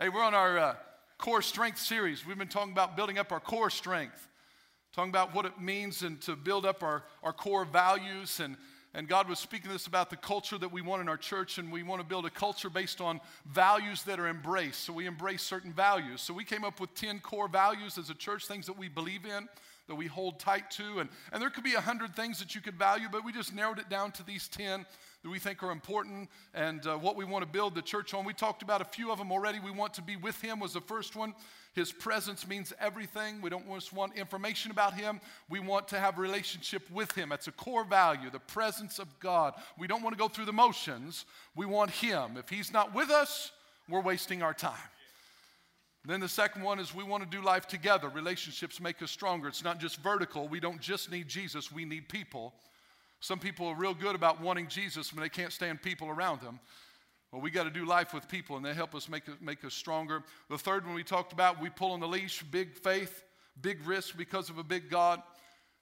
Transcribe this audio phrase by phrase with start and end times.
[0.00, 0.74] Hey, we're on our uh,
[1.18, 2.24] core strength series.
[2.24, 4.28] We've been talking about building up our core strength,
[4.92, 8.38] talking about what it means and to build up our, our core values.
[8.38, 8.56] And,
[8.94, 11.58] and God was speaking to us about the culture that we want in our church,
[11.58, 13.20] and we want to build a culture based on
[13.52, 14.84] values that are embraced.
[14.84, 16.22] So we embrace certain values.
[16.22, 19.24] So we came up with 10 core values as a church, things that we believe
[19.24, 19.48] in,
[19.88, 21.00] that we hold tight to.
[21.00, 23.52] And, and there could be a hundred things that you could value, but we just
[23.52, 24.86] narrowed it down to these 10
[25.22, 28.24] that we think are important and uh, what we want to build the church on.
[28.24, 29.58] We talked about a few of them already.
[29.58, 31.34] We want to be with Him was the first one.
[31.74, 33.40] His presence means everything.
[33.40, 35.20] We don't just want information about Him.
[35.48, 37.30] We want to have a relationship with Him.
[37.30, 39.54] That's a core value, the presence of God.
[39.78, 41.24] We don't want to go through the motions.
[41.56, 42.36] We want Him.
[42.36, 43.50] If He's not with us,
[43.88, 44.74] we're wasting our time.
[46.04, 48.08] Then the second one is we want to do life together.
[48.08, 49.48] Relationships make us stronger.
[49.48, 50.48] It's not just vertical.
[50.48, 52.54] We don't just need Jesus, we need people.
[53.20, 56.60] Some people are real good about wanting Jesus when they can't stand people around them.
[57.32, 59.74] Well, we got to do life with people, and they help us make, make us
[59.74, 60.22] stronger.
[60.48, 63.22] The third one we talked about, we pull on the leash, big faith,
[63.60, 65.22] big risk because of a big God.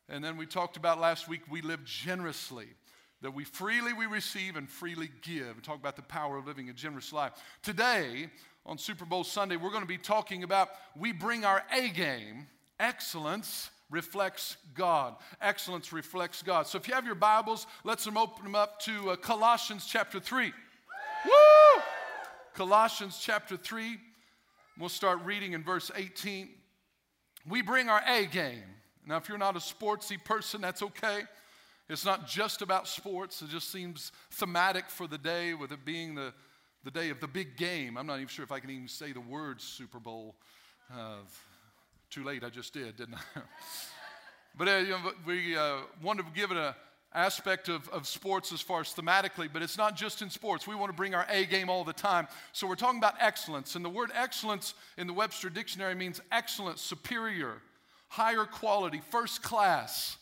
[0.08, 2.66] And then we talked about last week, we live generously.
[3.22, 5.48] That we freely we receive and freely give.
[5.48, 7.32] And talk about the power of living a generous life.
[7.62, 8.28] Today,
[8.64, 12.46] on Super Bowl Sunday, we're going to be talking about we bring our A game,
[12.80, 15.14] excellence, reflects God.
[15.40, 16.66] Excellence reflects God.
[16.66, 20.18] So if you have your Bibles, let's them open them up to uh, Colossians chapter
[20.18, 20.52] 3.
[21.24, 21.82] Woo!
[22.54, 23.98] Colossians chapter 3.
[24.78, 26.48] We'll start reading in verse 18.
[27.48, 28.62] We bring our A game.
[29.06, 31.20] Now, if you're not a sportsy person, that's okay.
[31.88, 33.40] It's not just about sports.
[33.42, 36.34] It just seems thematic for the day, with it being the,
[36.82, 37.96] the day of the big game.
[37.96, 40.34] I'm not even sure if I can even say the word Super Bowl.
[40.92, 41.18] Uh,
[42.16, 43.40] too late, I just did, didn't I?
[44.56, 46.72] but uh, you know, we uh, want to give it an
[47.12, 50.66] aspect of, of sports as far as thematically, but it's not just in sports.
[50.66, 52.26] We want to bring our A game all the time.
[52.52, 53.74] So we're talking about excellence.
[53.74, 57.60] And the word excellence in the Webster Dictionary means excellent, superior,
[58.08, 60.16] higher quality, first class.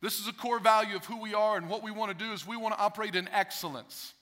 [0.00, 2.32] This is a core value of who we are, and what we want to do
[2.32, 4.14] is we want to operate in excellence.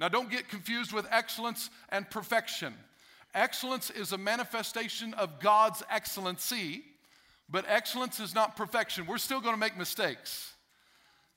[0.00, 2.74] Now, don't get confused with excellence and perfection.
[3.34, 6.84] Excellence is a manifestation of God's excellency,
[7.50, 9.06] but excellence is not perfection.
[9.06, 10.52] We're still going to make mistakes.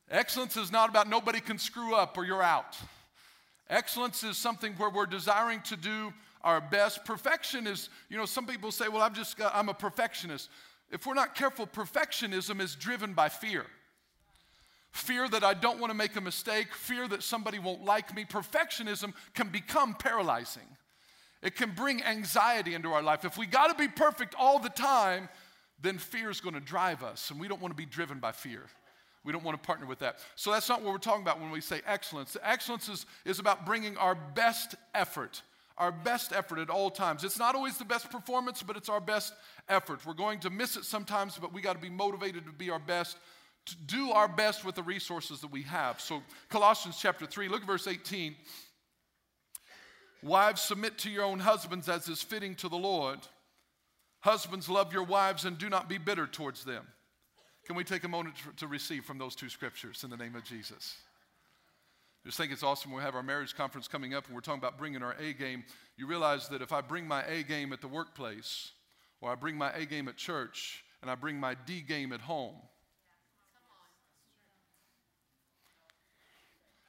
[0.09, 2.77] Excellence is not about nobody can screw up or you're out.
[3.69, 6.13] Excellence is something where we're desiring to do
[6.43, 7.03] our best.
[7.03, 10.49] Perfection is, you know, some people say, well, I'm just, uh, I'm a perfectionist.
[10.91, 13.65] If we're not careful, perfectionism is driven by fear.
[14.91, 18.23] Fear that I don't want to make a mistake, fear that somebody won't like me.
[18.23, 20.63] Perfectionism can become paralyzing.
[21.41, 23.25] It can bring anxiety into our life.
[23.25, 25.29] If we got to be perfect all the time,
[25.81, 28.31] then fear is going to drive us, and we don't want to be driven by
[28.31, 28.63] fear.
[29.23, 30.19] We don't want to partner with that.
[30.35, 32.37] So that's not what we're talking about when we say excellence.
[32.41, 35.41] Excellence is, is about bringing our best effort,
[35.77, 37.23] our best effort at all times.
[37.23, 39.33] It's not always the best performance, but it's our best
[39.67, 40.05] effort.
[40.05, 42.79] We're going to miss it sometimes, but we got to be motivated to be our
[42.79, 43.17] best,
[43.65, 45.99] to do our best with the resources that we have.
[45.99, 48.33] So, Colossians chapter 3, look at verse 18.
[50.23, 53.19] Wives, submit to your own husbands as is fitting to the Lord.
[54.21, 56.85] Husbands, love your wives and do not be bitter towards them.
[57.65, 60.43] Can we take a moment to receive from those two scriptures in the name of
[60.43, 60.95] Jesus?
[62.23, 62.91] I just think it's awesome.
[62.91, 65.63] We have our marriage conference coming up and we're talking about bringing our A game.
[65.97, 68.71] You realize that if I bring my A game at the workplace,
[69.21, 72.21] or I bring my A game at church, and I bring my D game at
[72.21, 72.55] home,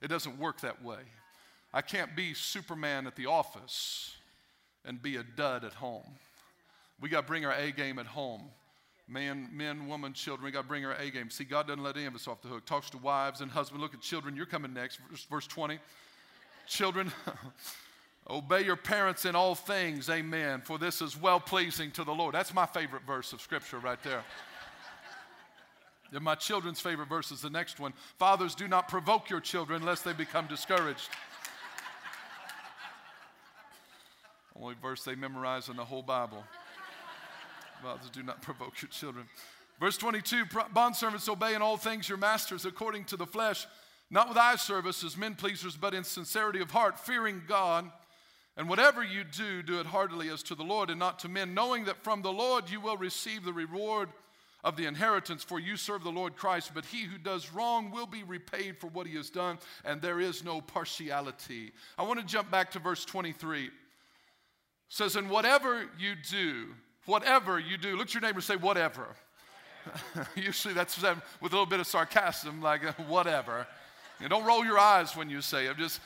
[0.00, 1.00] it doesn't work that way.
[1.72, 4.16] I can't be Superman at the office
[4.84, 6.04] and be a dud at home.
[7.00, 8.42] We got to bring our A game at home.
[9.06, 11.30] Man, men, woman, children, we got to bring our A game.
[11.30, 12.66] See, God doesn't let any of us off the hook.
[12.66, 13.82] Talks to wives and husbands.
[13.82, 14.36] Look at children.
[14.36, 14.98] You're coming next.
[15.10, 15.78] Verse, verse 20.
[16.66, 17.12] children,
[18.30, 20.10] obey your parents in all things.
[20.10, 20.62] Amen.
[20.64, 22.34] For this is well pleasing to the Lord.
[22.34, 24.24] That's my favorite verse of Scripture right there.
[26.22, 27.92] My children's favorite verse is the next one.
[28.18, 31.10] Fathers, do not provoke your children lest they become discouraged.
[34.60, 36.45] Only verse they memorize in the whole Bible.
[37.83, 39.27] Fathers, do not provoke your children.
[39.78, 43.66] Verse 22 Bondservants, obey in all things your masters according to the flesh,
[44.10, 47.91] not with eye service as men pleasers, but in sincerity of heart, fearing God.
[48.57, 51.55] And whatever you do, do it heartily as to the Lord and not to men,
[51.55, 54.09] knowing that from the Lord you will receive the reward
[54.65, 56.72] of the inheritance, for you serve the Lord Christ.
[56.75, 60.19] But he who does wrong will be repaid for what he has done, and there
[60.19, 61.71] is no partiality.
[61.97, 63.71] I want to jump back to verse 23
[64.88, 66.68] says, And whatever you do,
[67.06, 69.08] whatever you do, look at your neighbor and say, Whatever.
[70.34, 73.66] Usually that's with a little bit of sarcasm, like, uh, Whatever.
[74.20, 76.00] You don't roll your eyes when you say it, just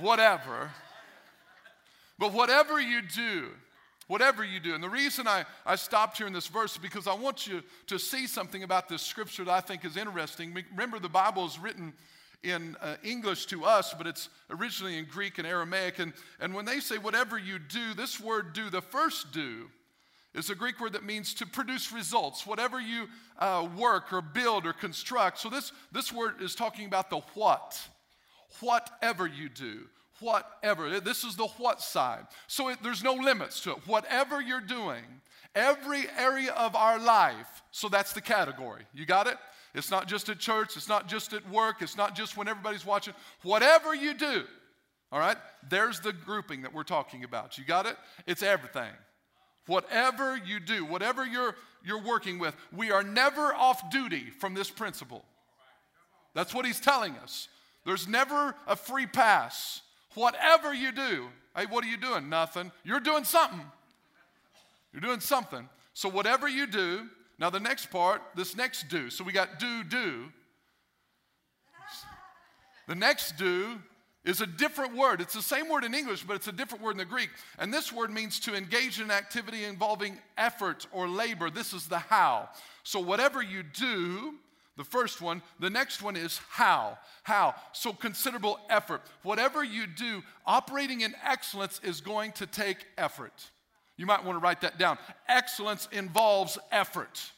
[0.00, 0.70] whatever.
[2.18, 3.50] But whatever you do,
[4.08, 4.74] Whatever you do.
[4.74, 7.62] And the reason I, I stopped here in this verse is because I want you
[7.88, 10.56] to see something about this scripture that I think is interesting.
[10.70, 11.92] Remember, the Bible is written
[12.42, 15.98] in uh, English to us, but it's originally in Greek and Aramaic.
[15.98, 19.68] And, and when they say whatever you do, this word do, the first do,
[20.34, 23.08] is a Greek word that means to produce results, whatever you
[23.38, 25.38] uh, work or build or construct.
[25.38, 27.80] So this, this word is talking about the what.
[28.60, 29.80] Whatever you do,
[30.20, 31.00] whatever.
[31.00, 32.26] This is the what side.
[32.46, 33.86] So it, there's no limits to it.
[33.86, 35.04] Whatever you're doing,
[35.54, 38.84] every area of our life, so that's the category.
[38.94, 39.36] You got it?
[39.78, 42.84] It's not just at church, it's not just at work, it's not just when everybody's
[42.84, 43.14] watching.
[43.42, 44.42] Whatever you do,
[45.12, 45.36] all right,
[45.70, 47.56] there's the grouping that we're talking about.
[47.56, 47.96] You got it?
[48.26, 48.90] It's everything.
[49.66, 51.54] Whatever you do, whatever you're,
[51.84, 55.24] you're working with, we are never off duty from this principle.
[56.34, 57.46] That's what he's telling us.
[57.86, 59.82] There's never a free pass.
[60.14, 62.28] Whatever you do, hey, what are you doing?
[62.28, 62.72] Nothing.
[62.82, 63.60] You're doing something.
[64.92, 65.68] You're doing something.
[65.94, 69.10] So, whatever you do, now the next part, this next do.
[69.10, 70.32] So, we got do, do.
[72.88, 73.78] The next do
[74.24, 75.20] is a different word.
[75.20, 77.30] It's the same word in English, but it's a different word in the Greek.
[77.58, 81.50] And this word means to engage in activity involving effort or labor.
[81.50, 82.48] This is the how.
[82.82, 84.34] So, whatever you do,
[84.76, 86.98] the first one, the next one is how.
[87.22, 87.54] How?
[87.72, 89.02] So, considerable effort.
[89.22, 93.50] Whatever you do, operating in excellence is going to take effort.
[93.98, 94.96] You might want to write that down.
[95.28, 97.32] Excellence involves effort.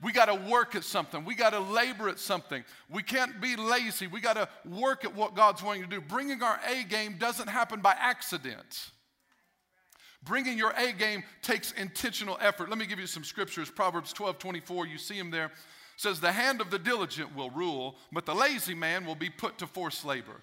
[0.00, 1.24] We got to work at something.
[1.24, 2.64] We got to labor at something.
[2.88, 4.06] We can't be lazy.
[4.06, 6.00] We got to work at what God's wanting to do.
[6.00, 8.90] Bringing our A game doesn't happen by accident.
[10.22, 12.68] Bringing your A game takes intentional effort.
[12.68, 13.70] Let me give you some scriptures.
[13.70, 15.50] Proverbs 12 24, you see them there.
[15.96, 19.58] says, The hand of the diligent will rule, but the lazy man will be put
[19.58, 20.40] to forced labor.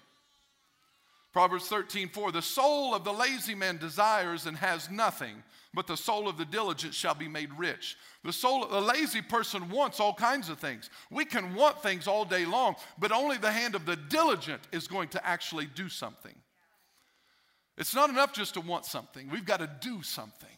[1.32, 5.42] Proverbs 13 4, The soul of the lazy man desires and has nothing,
[5.72, 7.96] but the soul of the diligent shall be made rich.
[8.22, 10.90] The soul, of the lazy person wants all kinds of things.
[11.10, 14.86] We can want things all day long, but only the hand of the diligent is
[14.86, 16.34] going to actually do something.
[17.78, 20.48] It's not enough just to want something, we've got to do something.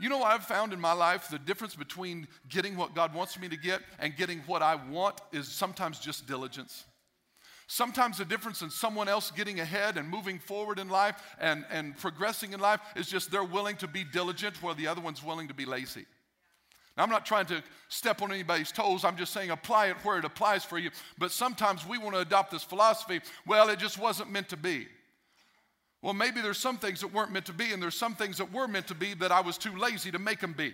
[0.00, 1.28] You know I've found in my life?
[1.28, 5.20] The difference between getting what God wants me to get and getting what I want
[5.32, 6.84] is sometimes just diligence.
[7.70, 11.94] Sometimes the difference in someone else getting ahead and moving forward in life and, and
[11.98, 15.48] progressing in life is just they're willing to be diligent while the other one's willing
[15.48, 16.06] to be lazy.
[16.96, 19.04] Now, I'm not trying to step on anybody's toes.
[19.04, 20.90] I'm just saying apply it where it applies for you.
[21.18, 24.88] But sometimes we want to adopt this philosophy well, it just wasn't meant to be.
[26.00, 28.50] Well, maybe there's some things that weren't meant to be, and there's some things that
[28.50, 30.72] were meant to be that I was too lazy to make them be.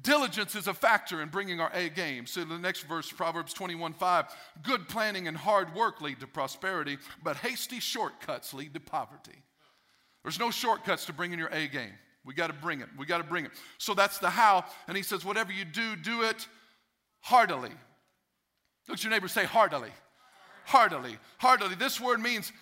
[0.00, 2.26] Diligence is a factor in bringing our A game.
[2.26, 4.26] So the next verse, Proverbs 21 5.
[4.62, 9.42] Good planning and hard work lead to prosperity, but hasty shortcuts lead to poverty.
[10.22, 11.94] There's no shortcuts to bringing your A game.
[12.24, 12.88] We got to bring it.
[12.98, 13.52] We got to bring it.
[13.78, 14.64] So that's the how.
[14.86, 16.46] And he says, whatever you do, do it
[17.20, 17.72] heartily.
[18.88, 19.90] Look at your neighbor say heartily.
[20.64, 21.16] Heartily.
[21.38, 21.74] Heartily.
[21.74, 22.52] This word means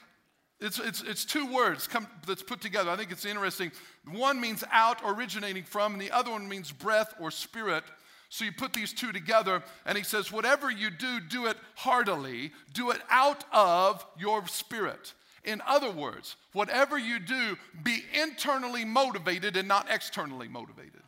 [0.60, 2.90] it's, it's, it's two words come, that's put together.
[2.90, 3.72] I think it's interesting.
[4.10, 7.84] One means out, originating from, and the other one means breath or spirit.
[8.28, 12.52] So you put these two together, and he says, Whatever you do, do it heartily,
[12.72, 15.12] do it out of your spirit.
[15.44, 21.02] In other words, whatever you do, be internally motivated and not externally motivated.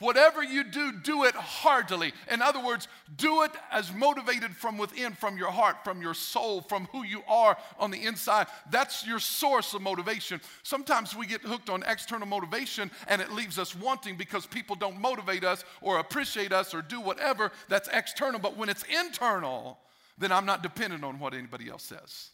[0.00, 2.12] Whatever you do, do it heartily.
[2.30, 6.62] In other words, do it as motivated from within, from your heart, from your soul,
[6.62, 8.46] from who you are on the inside.
[8.70, 10.40] That's your source of motivation.
[10.62, 14.98] Sometimes we get hooked on external motivation and it leaves us wanting because people don't
[14.98, 18.40] motivate us or appreciate us or do whatever that's external.
[18.40, 19.78] But when it's internal,
[20.16, 22.30] then I'm not dependent on what anybody else says.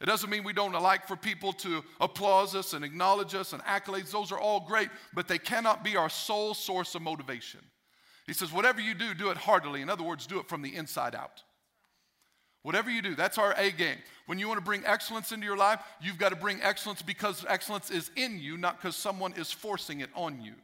[0.00, 3.62] It doesn't mean we don't like for people to applaud us and acknowledge us and
[3.62, 4.10] accolades.
[4.10, 7.60] Those are all great, but they cannot be our sole source of motivation.
[8.26, 9.80] He says, whatever you do, do it heartily.
[9.80, 11.42] In other words, do it from the inside out.
[12.62, 13.96] Whatever you do, that's our A game.
[14.26, 17.46] When you want to bring excellence into your life, you've got to bring excellence because
[17.48, 20.54] excellence is in you, not because someone is forcing it on you.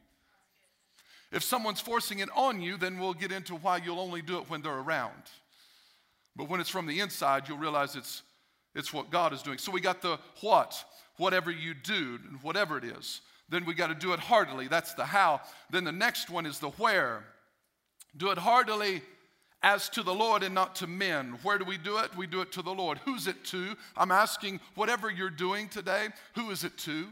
[1.31, 4.51] If someone's forcing it on you, then we'll get into why you'll only do it
[4.51, 5.23] when they're around.
[6.35, 8.23] But when it's from the inside, you'll realize it's
[8.75, 9.59] it's what God is doing.
[9.59, 10.85] So we got the what,
[11.17, 13.21] whatever you do, whatever it is.
[13.49, 14.69] Then we got to do it heartily.
[14.69, 15.41] That's the how.
[15.71, 17.25] Then the next one is the where.
[18.17, 19.02] Do it heartily
[19.62, 21.38] as to the Lord and not to men.
[21.43, 22.17] Where do we do it?
[22.17, 22.99] We do it to the Lord.
[23.05, 23.76] Who's it to?
[23.97, 27.09] I'm asking, whatever you're doing today, who is it to?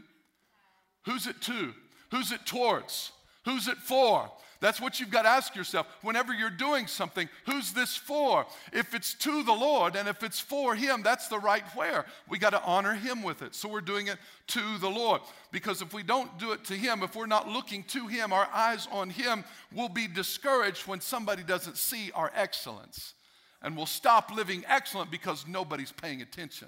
[1.05, 1.73] Who's it to?
[2.11, 3.11] Who's it towards?
[3.45, 4.29] Who's it for?
[4.61, 7.27] That's what you've got to ask yourself whenever you're doing something.
[7.47, 8.45] Who's this for?
[8.71, 12.05] If it's to the Lord and if it's for Him, that's the right where.
[12.29, 13.55] We got to honor Him with it.
[13.55, 15.21] So we're doing it to the Lord.
[15.51, 18.47] Because if we don't do it to Him, if we're not looking to Him, our
[18.53, 23.15] eyes on Him, we'll be discouraged when somebody doesn't see our excellence.
[23.63, 26.67] And we'll stop living excellent because nobody's paying attention.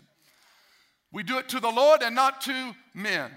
[1.11, 3.29] We do it to the Lord and not to men.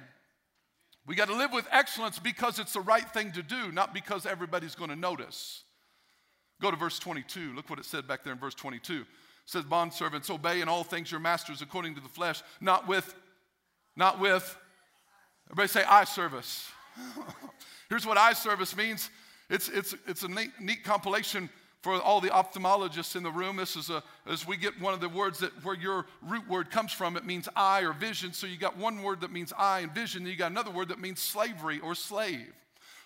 [1.07, 4.27] We got to live with excellence because it's the right thing to do, not because
[4.27, 5.63] everybody's going to notice.
[6.61, 7.55] Go to verse 22.
[7.55, 9.03] Look what it said back there in verse 22.
[9.03, 9.07] It
[9.45, 13.15] says, Bondservants, obey in all things your masters according to the flesh, not with,
[13.95, 14.57] not with,
[15.49, 16.69] everybody say eye service.
[17.89, 19.11] Here's what eye service means
[19.49, 21.49] it's, it's, it's a neat, neat compilation
[21.83, 25.01] for all the ophthalmologists in the room, this is a, as we get one of
[25.01, 28.33] the words that where your root word comes from, it means eye or vision.
[28.33, 30.99] So you got one word that means eye and vision, you got another word that
[30.99, 32.53] means slavery or slave.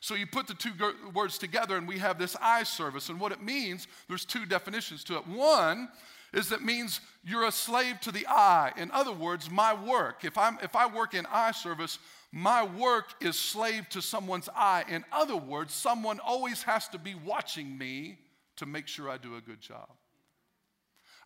[0.01, 0.73] So you put the two
[1.13, 3.11] words together, and we have this eye service.
[3.11, 5.27] And what it means, there's two definitions to it.
[5.27, 5.91] One
[6.33, 8.73] is it means you're a slave to the eye.
[8.79, 10.25] In other words, my work.
[10.25, 11.99] If I'm if I work in eye service,
[12.33, 14.85] my work is slave to someone's eye.
[14.89, 18.19] In other words, someone always has to be watching me
[18.61, 19.89] to make sure I do a good job.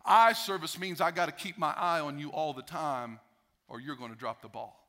[0.05, 3.19] Eye service means I got to keep my eye on you all the time
[3.67, 4.81] or you're going to drop the ball.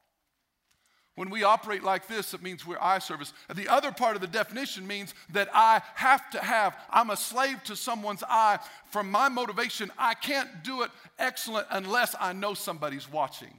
[1.16, 3.32] When we operate like this, it means we're eye service.
[3.52, 7.64] The other part of the definition means that I have to have, I'm a slave
[7.64, 8.58] to someone's eye.
[8.90, 13.54] From my motivation, I can't do it excellent unless I know somebody's watching.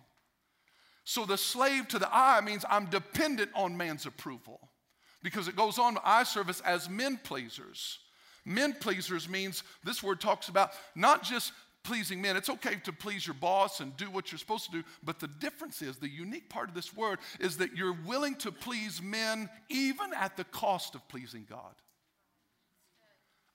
[1.03, 4.69] So the slave to the eye means I'm dependent on man's approval
[5.23, 7.97] because it goes on eye service as men pleasers.
[8.47, 11.51] Men pleasers means this word talks about not just
[11.83, 12.37] pleasing men.
[12.37, 15.27] It's okay to please your boss and do what you're supposed to do, but the
[15.27, 19.49] difference is the unique part of this word is that you're willing to please men
[19.67, 21.75] even at the cost of pleasing God.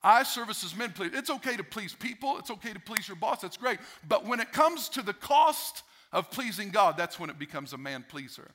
[0.02, 1.12] eye service as men please.
[1.14, 3.78] It's okay to please people, it's okay to please your boss, that's great.
[4.06, 7.78] But when it comes to the cost of pleasing God, that's when it becomes a
[7.78, 8.50] man pleaser.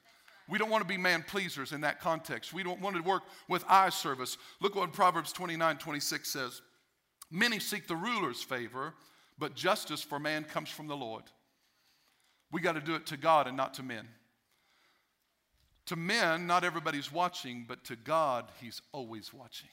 [0.50, 2.54] We don't want to be man pleasers in that context.
[2.54, 4.38] We don't want to work with eye service.
[4.62, 6.62] Look what Proverbs 29 26 says.
[7.30, 8.94] Many seek the ruler's favor,
[9.38, 11.24] but justice for man comes from the Lord.
[12.52, 14.08] We got to do it to God and not to men.
[15.88, 19.70] To men, not everybody's watching, but to God, He's always watching.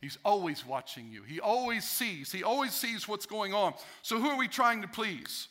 [0.00, 1.22] He's always watching you.
[1.22, 2.32] He always sees.
[2.32, 3.74] He always sees what's going on.
[4.00, 5.48] So, who are we trying to please?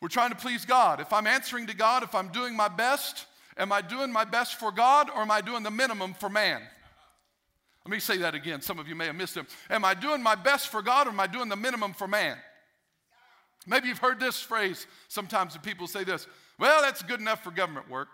[0.00, 1.00] We're trying to please God.
[1.00, 3.26] If I'm answering to God, if I'm doing my best,
[3.56, 6.62] am I doing my best for God or am I doing the minimum for man?
[7.84, 8.62] Let me say that again.
[8.62, 9.46] Some of you may have missed it.
[9.68, 12.36] Am I doing my best for God or am I doing the minimum for man?
[13.66, 16.26] Maybe you've heard this phrase sometimes when people say this
[16.58, 18.08] well, that's good enough for government work.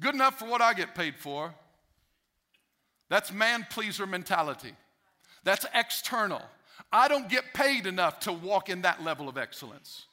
[0.00, 1.54] good enough for what I get paid for.
[3.10, 4.72] That's man pleaser mentality.
[5.44, 6.42] That's external.
[6.92, 10.06] I don't get paid enough to walk in that level of excellence.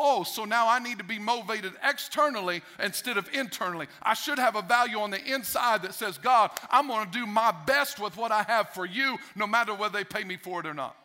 [0.00, 3.88] Oh, so now I need to be motivated externally instead of internally.
[4.00, 7.26] I should have a value on the inside that says, God, I'm going to do
[7.26, 10.60] my best with what I have for you, no matter whether they pay me for
[10.60, 10.96] it or not.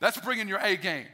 [0.00, 1.06] That's bringing your A game.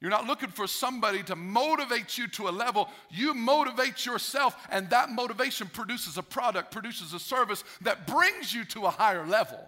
[0.00, 2.88] You're not looking for somebody to motivate you to a level.
[3.10, 8.64] You motivate yourself, and that motivation produces a product, produces a service that brings you
[8.66, 9.58] to a higher level.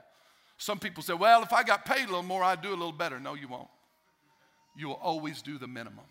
[0.63, 2.93] Some people say, well, if I got paid a little more, I'd do a little
[2.93, 3.19] better.
[3.19, 3.67] No, you won't.
[4.77, 6.05] You will always do the minimum.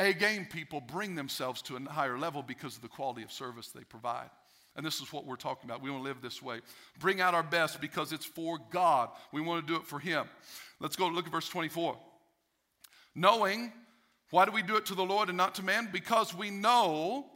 [0.00, 3.68] A game people bring themselves to a higher level because of the quality of service
[3.68, 4.30] they provide.
[4.76, 5.82] And this is what we're talking about.
[5.82, 6.60] We want to live this way.
[6.98, 9.10] Bring out our best because it's for God.
[9.30, 10.24] We want to do it for Him.
[10.80, 11.98] Let's go look at verse 24.
[13.14, 13.74] Knowing,
[14.30, 15.90] why do we do it to the Lord and not to man?
[15.92, 17.26] Because we know,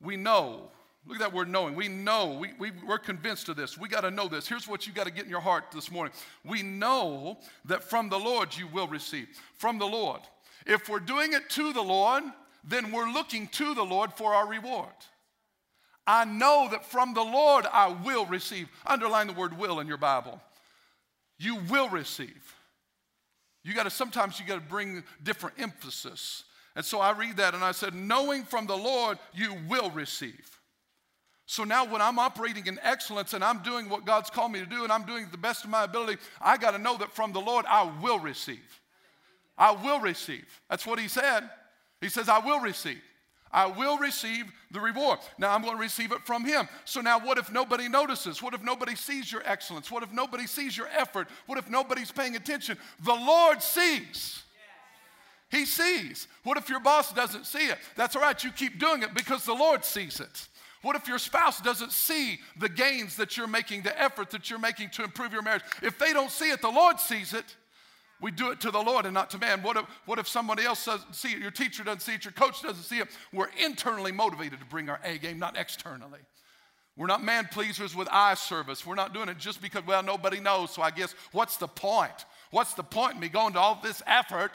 [0.00, 0.70] we know
[1.06, 1.74] Look at that word knowing.
[1.74, 3.76] We know, we, we, we're convinced of this.
[3.76, 4.46] We got to know this.
[4.46, 6.12] Here's what you got to get in your heart this morning.
[6.44, 9.26] We know that from the Lord you will receive.
[9.56, 10.20] From the Lord.
[10.64, 12.22] If we're doing it to the Lord,
[12.62, 14.92] then we're looking to the Lord for our reward.
[16.06, 18.68] I know that from the Lord I will receive.
[18.86, 20.40] Underline the word will in your Bible.
[21.38, 22.54] You will receive.
[23.64, 26.44] You got to sometimes you got to bring different emphasis.
[26.76, 30.61] And so I read that and I said, knowing from the Lord you will receive.
[31.52, 34.64] So now, when I'm operating in excellence and I'm doing what God's called me to
[34.64, 37.34] do and I'm doing the best of my ability, I got to know that from
[37.34, 38.80] the Lord I will receive.
[39.58, 40.46] I will receive.
[40.70, 41.42] That's what He said.
[42.00, 43.02] He says, I will receive.
[43.52, 45.18] I will receive the reward.
[45.36, 46.70] Now I'm going to receive it from Him.
[46.86, 48.42] So now, what if nobody notices?
[48.42, 49.90] What if nobody sees your excellence?
[49.90, 51.28] What if nobody sees your effort?
[51.44, 52.78] What if nobody's paying attention?
[53.04, 54.42] The Lord sees.
[55.50, 56.28] He sees.
[56.44, 57.76] What if your boss doesn't see it?
[57.94, 58.42] That's all right.
[58.42, 60.48] You keep doing it because the Lord sees it.
[60.82, 64.58] What if your spouse doesn't see the gains that you're making, the effort that you're
[64.58, 65.62] making to improve your marriage?
[65.80, 67.44] If they don't see it, the Lord sees it.
[68.20, 69.62] We do it to the Lord and not to man.
[69.62, 71.38] What if, what if somebody else doesn't see it?
[71.38, 73.08] Your teacher doesn't see it, your coach doesn't see it.
[73.32, 76.20] We're internally motivated to bring our A game, not externally.
[76.96, 78.86] We're not man pleasers with eye service.
[78.86, 80.72] We're not doing it just because, well, nobody knows.
[80.72, 82.26] So I guess what's the point?
[82.50, 84.52] What's the point in me going to all this effort?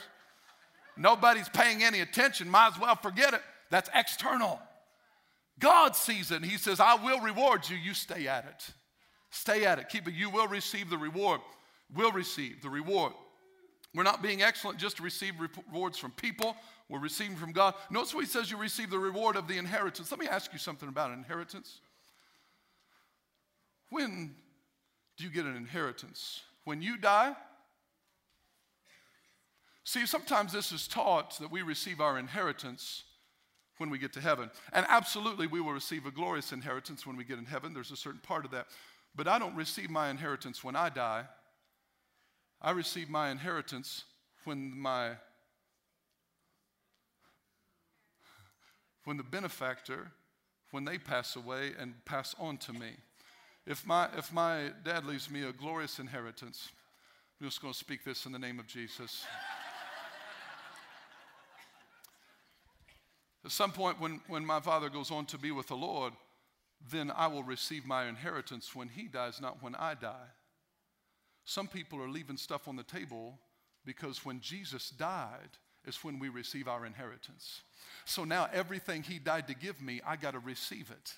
[0.96, 2.48] Nobody's paying any attention.
[2.48, 3.42] Might as well forget it.
[3.70, 4.60] That's external.
[5.58, 7.76] God sees it and He says, I will reward you.
[7.76, 8.74] You stay at it.
[9.30, 9.88] Stay at it.
[9.88, 10.14] Keep it.
[10.14, 11.40] You will receive the reward.
[11.94, 13.12] Will receive the reward.
[13.94, 15.34] We're not being excellent just to receive
[15.72, 16.56] rewards from people.
[16.88, 17.74] We're receiving from God.
[17.90, 20.10] Notice what He says you receive the reward of the inheritance.
[20.10, 21.80] Let me ask you something about inheritance.
[23.90, 24.34] When
[25.16, 26.42] do you get an inheritance?
[26.64, 27.34] When you die?
[29.84, 33.04] See, sometimes this is taught that we receive our inheritance
[33.78, 34.50] when we get to heaven.
[34.72, 37.72] And absolutely, we will receive a glorious inheritance when we get in heaven.
[37.72, 38.66] There's a certain part of that.
[39.16, 41.24] But I don't receive my inheritance when I die.
[42.60, 44.04] I receive my inheritance
[44.44, 45.12] when my
[49.04, 50.12] when the benefactor
[50.70, 52.90] when they pass away and pass on to me.
[53.66, 56.70] If my, if my dad leaves me a glorious inheritance,
[57.40, 59.24] I'm just going to speak this in the name of Jesus.
[63.44, 66.12] At some point, when, when my father goes on to be with the Lord,
[66.90, 70.28] then I will receive my inheritance when he dies, not when I die.
[71.44, 73.38] Some people are leaving stuff on the table
[73.84, 77.62] because when Jesus died is when we receive our inheritance.
[78.04, 81.14] So now everything he died to give me, I got to receive it.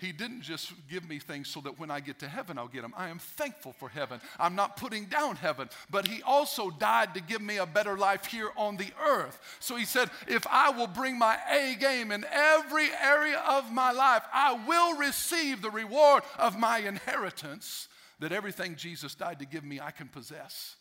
[0.00, 2.82] He didn't just give me things so that when I get to heaven, I'll get
[2.82, 2.94] them.
[2.96, 4.20] I am thankful for heaven.
[4.38, 8.24] I'm not putting down heaven, but He also died to give me a better life
[8.24, 9.38] here on the earth.
[9.60, 13.92] So He said, if I will bring my A game in every area of my
[13.92, 17.88] life, I will receive the reward of my inheritance
[18.20, 20.76] that everything Jesus died to give me, I can possess.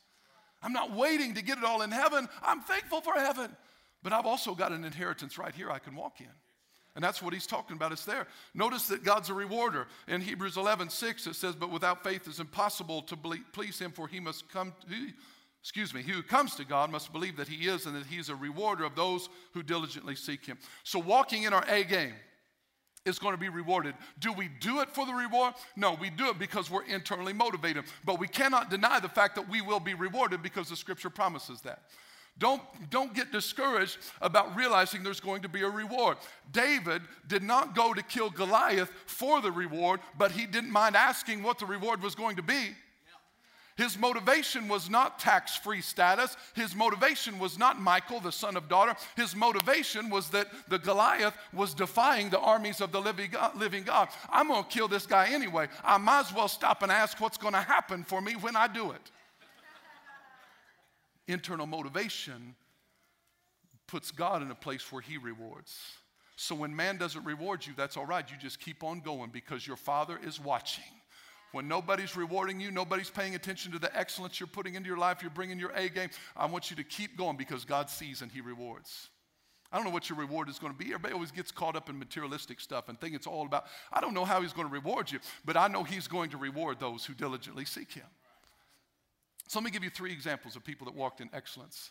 [0.61, 2.27] I'm not waiting to get it all in heaven.
[2.41, 3.55] I'm thankful for heaven.
[4.01, 6.27] But I've also got an inheritance right here I can walk in.
[6.99, 7.93] And that's what he's talking about.
[7.93, 8.27] It's there.
[8.53, 9.87] Notice that God's a rewarder.
[10.09, 13.17] In Hebrews 11, 6, it says, But without faith it's impossible to
[13.53, 14.73] please him, for he must come,
[15.61, 18.27] excuse me, he who comes to God must believe that he is and that he's
[18.27, 20.57] a rewarder of those who diligently seek him.
[20.83, 22.15] So walking in our A game
[23.05, 23.95] is going to be rewarded.
[24.19, 25.53] Do we do it for the reward?
[25.77, 27.85] No, we do it because we're internally motivated.
[28.03, 31.61] But we cannot deny the fact that we will be rewarded because the scripture promises
[31.61, 31.83] that.
[32.39, 36.17] Don't, don't get discouraged about realizing there's going to be a reward.
[36.51, 41.43] David did not go to kill Goliath for the reward, but he didn't mind asking
[41.43, 42.69] what the reward was going to be.
[43.75, 46.35] His motivation was not tax free status.
[46.53, 48.93] His motivation was not Michael, the son of daughter.
[49.15, 52.99] His motivation was that the Goliath was defying the armies of the.
[52.99, 54.09] Living God.
[54.29, 55.69] I'm going to kill this guy anyway.
[55.83, 58.67] I might as well stop and ask what's going to happen for me when I
[58.67, 59.11] do it
[61.29, 62.55] internal motivation
[63.87, 65.77] puts God in a place where He rewards.
[66.35, 68.29] So when man doesn't reward you, that's all right.
[68.29, 70.83] You just keep on going because your Father is watching.
[71.51, 75.21] When nobody's rewarding you, nobody's paying attention to the excellence you're putting into your life,
[75.21, 76.09] you're bringing your A game.
[76.37, 79.09] I want you to keep going because God sees and He rewards.
[79.71, 80.85] I don't know what your reward is going to be.
[80.85, 84.13] Everybody always gets caught up in materialistic stuff and think it's all about, I don't
[84.13, 87.05] know how He's going to reward you, but I know He's going to reward those
[87.05, 88.05] who diligently seek Him.
[89.49, 91.89] So let me give you three examples of people that walked in excellence.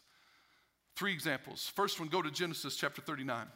[0.95, 1.73] Three examples.
[1.75, 3.37] First one, go to Genesis chapter 39.
[3.37, 3.49] I'm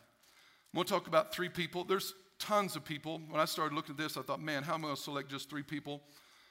[0.74, 1.84] going to talk about three people.
[1.84, 3.20] There's tons of people.
[3.28, 5.30] When I started looking at this, I thought, man, how am I going to select
[5.30, 6.00] just three people?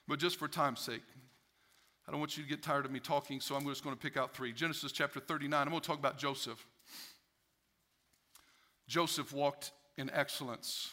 [0.08, 1.04] But just for time's sake,
[2.08, 4.02] I don't want you to get tired of me talking, so I'm just going to
[4.02, 4.54] pick out three.
[4.54, 6.66] Genesis chapter 39, I'm going to talk about Joseph.
[8.88, 10.92] Joseph walked in excellence.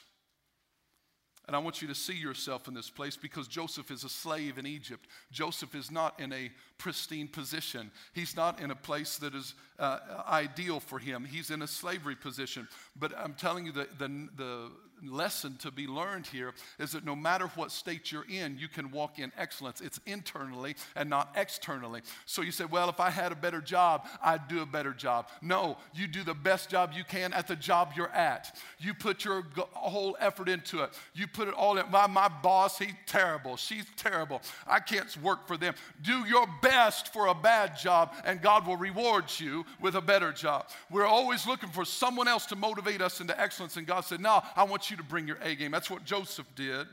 [1.49, 4.59] And I want you to see yourself in this place because Joseph is a slave
[4.59, 5.07] in Egypt.
[5.33, 7.91] Joseph is not in a pristine position.
[8.13, 11.25] He's not in a place that is uh, ideal for him.
[11.25, 12.69] He's in a slavery position.
[12.95, 14.71] But I'm telling you, the, the, the
[15.05, 18.91] lesson to be learned here is that no matter what state you're in, you can
[18.91, 19.81] walk in excellence.
[19.81, 22.03] It's internally and not externally.
[22.27, 25.29] So you say, well, if I had a better job, I'd do a better job.
[25.43, 28.57] No, you do the best job you can at the job you're at.
[28.79, 30.91] You put your whole effort into it.
[31.15, 31.91] You put it all in.
[31.91, 33.57] My, my boss, he's terrible.
[33.57, 34.43] She's terrible.
[34.67, 35.75] I can't work for them.
[36.03, 40.33] Do your best for a bad job, and God will reward you with a better
[40.33, 40.69] job.
[40.91, 44.43] We're always looking for someone else to motivate us into excellence, and God said, No,
[44.57, 45.71] I want you to bring your A game.
[45.71, 46.87] That's what Joseph did.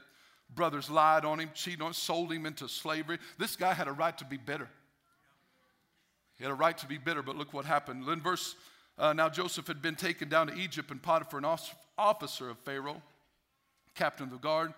[0.54, 3.18] Brothers lied on him, cheated on him, sold him into slavery.
[3.38, 4.70] This guy had a right to be bitter.
[6.38, 8.08] He had a right to be bitter, but look what happened.
[8.08, 8.56] In verse,
[8.98, 11.58] uh, now Joseph had been taken down to Egypt, and Potiphar, an
[11.98, 13.02] officer of Pharaoh,
[13.96, 14.74] captain of the guard,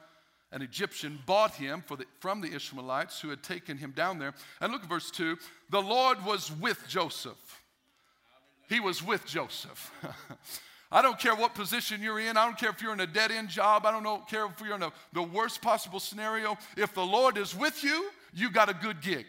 [0.52, 4.34] an Egyptian, bought him the, from the Ishmaelites who had taken him down there.
[4.62, 5.38] And look at verse 2
[5.70, 7.62] the Lord was with Joseph.
[8.70, 9.92] He was with Joseph.
[10.92, 12.38] I don't care what position you're in.
[12.38, 13.86] I don't care if you're in a dead end job.
[13.86, 16.58] I don't know, care if you're in a, the worst possible scenario.
[16.78, 19.26] If the Lord is with you, you got a good gig.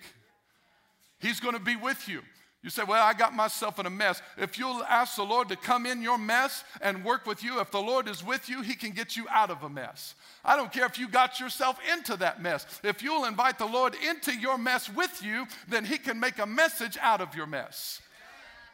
[1.18, 2.22] He's going to be with you.
[2.62, 4.20] You say, Well, I got myself in a mess.
[4.36, 7.70] If you'll ask the Lord to come in your mess and work with you, if
[7.70, 10.14] the Lord is with you, He can get you out of a mess.
[10.44, 12.66] I don't care if you got yourself into that mess.
[12.82, 16.46] If you'll invite the Lord into your mess with you, then He can make a
[16.46, 18.00] message out of your mess.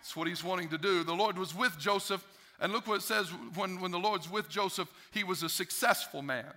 [0.00, 1.04] That's what He's wanting to do.
[1.04, 2.26] The Lord was with Joseph,
[2.60, 6.22] and look what it says when, when the Lord's with Joseph, he was a successful
[6.22, 6.52] man.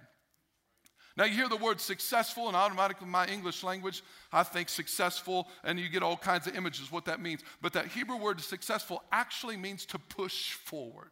[1.15, 5.79] Now, you hear the word successful, and automatically my English language, I think successful, and
[5.79, 7.41] you get all kinds of images what that means.
[7.59, 11.09] But that Hebrew word successful actually means to push forward.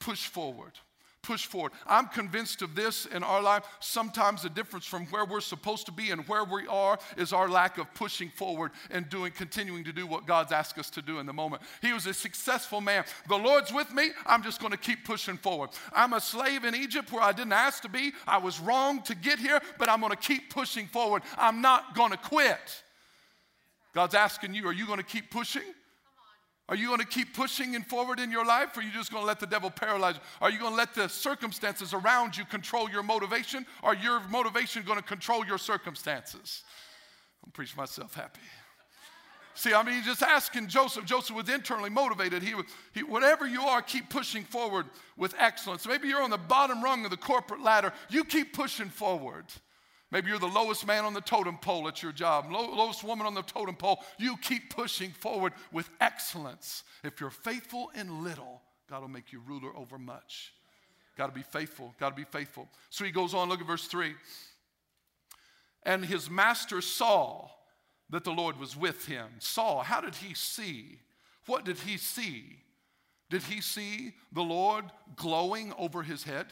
[0.00, 0.72] Push forward
[1.24, 1.72] push forward.
[1.86, 3.64] I'm convinced of this in our life.
[3.80, 7.48] Sometimes the difference from where we're supposed to be and where we are is our
[7.48, 11.18] lack of pushing forward and doing, continuing to do what God's asked us to do
[11.18, 11.62] in the moment.
[11.80, 13.04] He was a successful man.
[13.28, 14.10] The Lord's with me.
[14.26, 15.70] I'm just going to keep pushing forward.
[15.92, 18.12] I'm a slave in Egypt where I didn't ask to be.
[18.26, 21.22] I was wrong to get here, but I'm going to keep pushing forward.
[21.38, 22.82] I'm not going to quit.
[23.94, 25.62] God's asking you, are you going to keep pushing?
[26.68, 29.10] Are you going to keep pushing and forward in your life, or are you just
[29.10, 30.20] going to let the devil paralyze you?
[30.40, 34.82] Are you going to let the circumstances around you control your motivation, or your motivation
[34.82, 36.62] going to control your circumstances?
[37.44, 38.40] I'm preaching myself happy.
[39.56, 41.04] See, I mean, just asking Joseph.
[41.04, 42.42] Joseph was internally motivated.
[42.42, 42.54] He,
[42.92, 45.86] he, whatever you are, keep pushing forward with excellence.
[45.86, 47.92] Maybe you're on the bottom rung of the corporate ladder.
[48.08, 49.44] You keep pushing forward.
[50.14, 53.26] Maybe you're the lowest man on the totem pole at your job, low, lowest woman
[53.26, 53.98] on the totem pole.
[54.16, 56.84] You keep pushing forward with excellence.
[57.02, 60.54] If you're faithful in little, God will make you ruler over much.
[61.18, 61.96] Got to be faithful.
[61.98, 62.68] Got to be faithful.
[62.90, 64.14] So he goes on, look at verse 3.
[65.82, 67.48] And his master saw
[68.10, 69.26] that the Lord was with him.
[69.40, 71.00] Saw, how did he see?
[71.46, 72.60] What did he see?
[73.30, 74.84] Did he see the Lord
[75.16, 76.46] glowing over his head?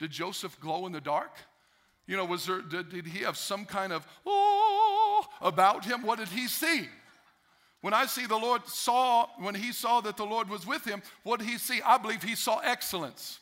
[0.00, 1.30] Did Joseph glow in the dark?
[2.06, 6.02] You know, was there, did, did he have some kind of, oh, about him?
[6.02, 6.88] What did he see?
[7.80, 11.02] When I see the Lord saw, when he saw that the Lord was with him,
[11.22, 11.80] what did he see?
[11.84, 13.40] I believe he saw excellence.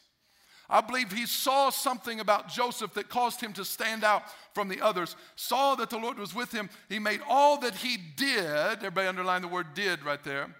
[0.68, 4.22] I believe he saw something about Joseph that caused him to stand out
[4.55, 5.14] from the others.
[5.37, 6.70] Saw that the Lord was with him.
[6.88, 10.55] He made all that he did, everybody underline the word did right there,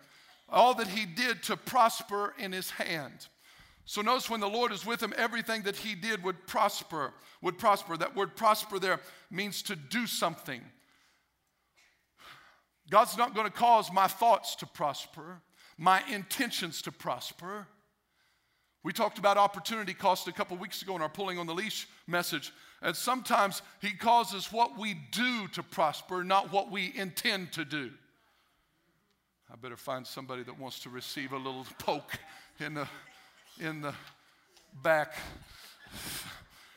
[0.49, 3.29] all that he did to prosper in his hand.
[3.87, 7.59] So notice when the Lord is with him, everything that he did would prosper, would
[7.59, 7.97] prosper.
[7.97, 10.62] That word prosper there means to do something.
[12.90, 15.40] God's not going to cause my thoughts to prosper,
[15.77, 17.66] my intentions to prosper.
[18.83, 21.88] We talked about opportunity cost a couple weeks ago in our pulling on the leash
[22.07, 22.53] message.
[22.83, 27.90] And sometimes he causes what we do to prosper, not what we intend to do.
[29.51, 32.18] I better find somebody that wants to receive a little poke
[32.61, 32.87] in the
[33.61, 33.95] in the
[34.83, 35.14] back.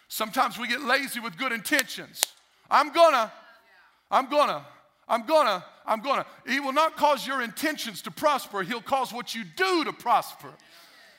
[0.07, 2.23] Sometimes we get lazy with good intentions.
[2.69, 3.31] I'm gonna,
[4.09, 4.65] I'm gonna,
[5.07, 6.25] I'm gonna, I'm gonna.
[6.47, 10.49] He will not cause your intentions to prosper, He'll cause what you do to prosper.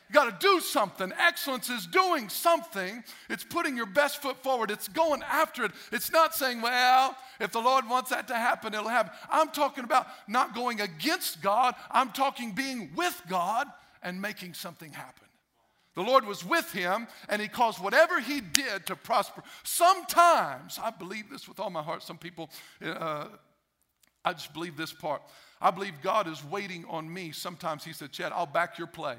[0.08, 1.12] You got to do something.
[1.18, 3.04] Excellence is doing something.
[3.28, 4.70] It's putting your best foot forward.
[4.70, 5.72] It's going after it.
[5.92, 9.12] It's not saying, well, if the Lord wants that to happen, it'll happen.
[9.28, 11.74] I'm talking about not going against God.
[11.90, 13.66] I'm talking being with God
[14.02, 15.27] and making something happen.
[15.98, 19.42] The Lord was with him, and he caused whatever he did to prosper.
[19.64, 22.04] Sometimes, I believe this with all my heart.
[22.04, 23.26] Some people, uh,
[24.24, 25.22] I just believe this part.
[25.60, 27.32] I believe God is waiting on me.
[27.32, 29.16] Sometimes he said, Chad, I'll back your play.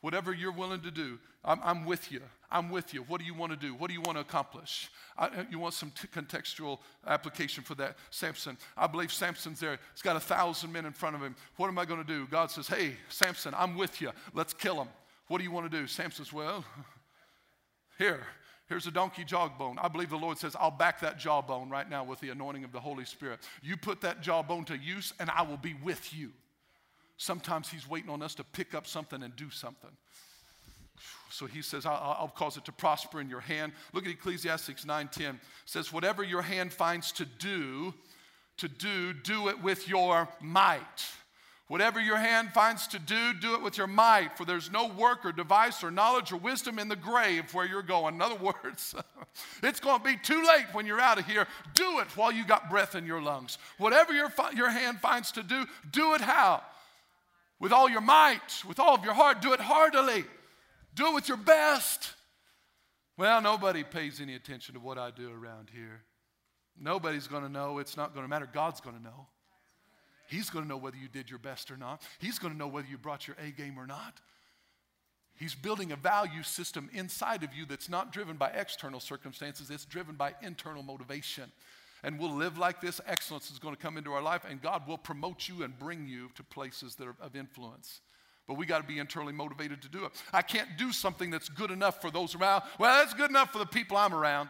[0.00, 2.22] Whatever you're willing to do, I'm, I'm, with you.
[2.50, 3.02] I'm with you.
[3.02, 3.74] What do you want to do?
[3.74, 4.88] What do you want to accomplish?
[5.18, 7.98] I, uh, you want some t- contextual application for that.
[8.08, 9.78] Samson, I believe Samson's there.
[9.92, 11.36] He's got a thousand men in front of him.
[11.56, 12.26] What am I going to do?
[12.30, 14.12] God says, Hey, Samson, I'm with you.
[14.32, 14.88] Let's kill him.
[15.30, 15.86] What do you want to do?
[15.86, 16.64] Sam says, Well,
[17.98, 18.26] here,
[18.68, 19.78] here's a donkey jawbone.
[19.78, 22.72] I believe the Lord says, I'll back that jawbone right now with the anointing of
[22.72, 23.38] the Holy Spirit.
[23.62, 26.32] You put that jawbone to use, and I will be with you.
[27.16, 29.90] Sometimes He's waiting on us to pick up something and do something.
[31.30, 33.70] So he says, I'll, I'll, cause it to prosper in your hand.
[33.92, 35.34] Look at Ecclesiastes 9:10.
[35.34, 37.94] It says, whatever your hand finds to do,
[38.56, 40.80] to do, do it with your might.
[41.70, 45.24] Whatever your hand finds to do, do it with your might, for there's no work
[45.24, 48.16] or device or knowledge or wisdom in the grave where you're going.
[48.16, 48.92] In other words,
[49.62, 51.46] it's going to be too late when you're out of here.
[51.74, 53.56] Do it while you got breath in your lungs.
[53.78, 56.60] Whatever your, your hand finds to do, do it how?
[57.60, 59.40] With all your might, with all of your heart.
[59.40, 60.24] Do it heartily.
[60.96, 62.14] Do it with your best.
[63.16, 66.02] Well, nobody pays any attention to what I do around here.
[66.76, 67.78] Nobody's going to know.
[67.78, 68.48] It's not going to matter.
[68.52, 69.28] God's going to know.
[70.30, 72.02] He's going to know whether you did your best or not.
[72.20, 74.20] He's going to know whether you brought your A game or not.
[75.34, 79.84] He's building a value system inside of you that's not driven by external circumstances, it's
[79.84, 81.50] driven by internal motivation.
[82.02, 83.00] And we'll live like this.
[83.06, 86.06] Excellence is going to come into our life, and God will promote you and bring
[86.06, 88.00] you to places that are of influence.
[88.46, 90.12] But we got to be internally motivated to do it.
[90.32, 92.62] I can't do something that's good enough for those around.
[92.78, 94.48] Well, that's good enough for the people I'm around.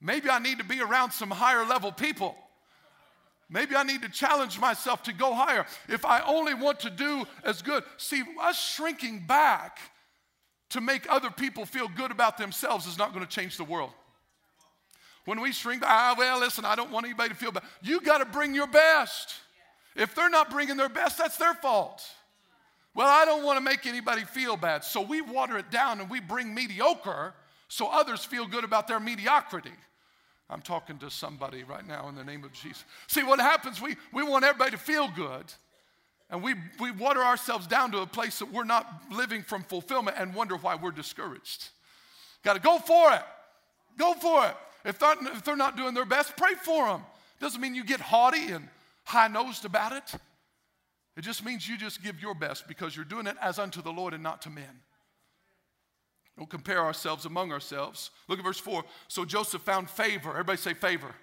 [0.00, 2.36] Maybe I need to be around some higher level people.
[3.48, 5.66] Maybe I need to challenge myself to go higher.
[5.88, 7.84] If I only want to do as good.
[7.96, 9.78] See, us shrinking back
[10.70, 13.90] to make other people feel good about themselves is not going to change the world.
[15.26, 17.64] When we shrink, back, ah, well, listen, I don't want anybody to feel bad.
[17.82, 19.34] You got to bring your best.
[19.94, 22.02] If they're not bringing their best, that's their fault.
[22.94, 24.82] Well, I don't want to make anybody feel bad.
[24.82, 27.34] So we water it down and we bring mediocre
[27.68, 29.72] so others feel good about their mediocrity.
[30.48, 32.84] I'm talking to somebody right now in the name of Jesus.
[33.08, 35.44] See, what happens, we, we want everybody to feel good,
[36.30, 40.16] and we, we water ourselves down to a place that we're not living from fulfillment
[40.18, 41.68] and wonder why we're discouraged.
[42.44, 43.22] Got to go for it.
[43.98, 44.56] Go for it.
[44.84, 47.02] If they're, if they're not doing their best, pray for them.
[47.40, 48.68] Doesn't mean you get haughty and
[49.04, 50.20] high nosed about it.
[51.16, 53.90] It just means you just give your best because you're doing it as unto the
[53.90, 54.80] Lord and not to men.
[56.38, 58.10] Don't compare ourselves among ourselves.
[58.28, 58.84] Look at verse 4.
[59.08, 60.30] So Joseph found favor.
[60.30, 61.14] Everybody say favor.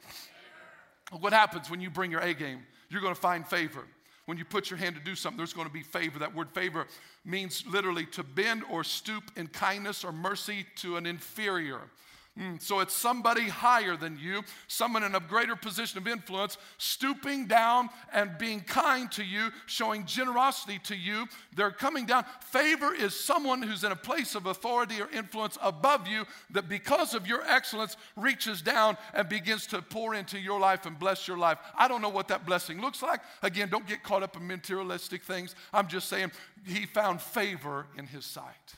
[1.09, 1.21] favor.
[1.21, 2.63] What happens when you bring your A game?
[2.89, 3.85] You're going to find favor.
[4.25, 6.19] When you put your hand to do something, there's going to be favor.
[6.19, 6.87] That word favor
[7.25, 11.81] means literally to bend or stoop in kindness or mercy to an inferior.
[12.39, 17.45] Mm, so it's somebody higher than you, someone in a greater position of influence, stooping
[17.45, 21.27] down and being kind to you, showing generosity to you.
[21.55, 22.25] They're coming down.
[22.41, 27.13] Favor is someone who's in a place of authority or influence above you that, because
[27.13, 31.37] of your excellence, reaches down and begins to pour into your life and bless your
[31.37, 31.59] life.
[31.77, 33.21] I don't know what that blessing looks like.
[33.43, 35.53] Again, don't get caught up in materialistic things.
[35.71, 36.31] I'm just saying
[36.65, 38.73] he found favor in his sight.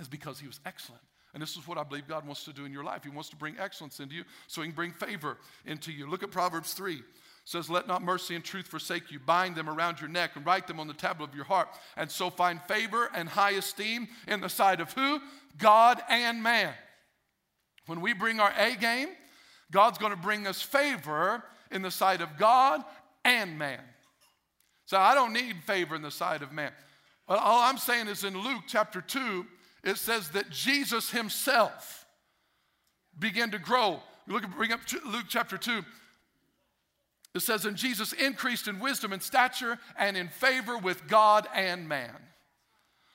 [0.00, 1.02] It's because he was excellent.
[1.36, 3.04] And this is what I believe God wants to do in your life.
[3.04, 6.08] He wants to bring excellence into you so he can bring favor into you.
[6.08, 6.94] Look at Proverbs 3.
[6.94, 7.02] It
[7.44, 9.18] says, Let not mercy and truth forsake you.
[9.18, 11.68] Bind them around your neck and write them on the tablet of your heart.
[11.94, 15.20] And so find favor and high esteem in the sight of who?
[15.58, 16.72] God and man.
[17.84, 19.08] When we bring our A game,
[19.70, 22.82] God's going to bring us favor in the sight of God
[23.26, 23.82] and man.
[24.86, 26.72] So I don't need favor in the sight of man.
[27.28, 29.44] Well, all I'm saying is in Luke chapter 2,
[29.86, 32.04] it says that Jesus himself
[33.18, 34.00] began to grow.
[34.26, 35.82] Look at bring up Luke chapter 2.
[37.36, 41.88] It says, And Jesus increased in wisdom and stature and in favor with God and
[41.88, 42.16] man.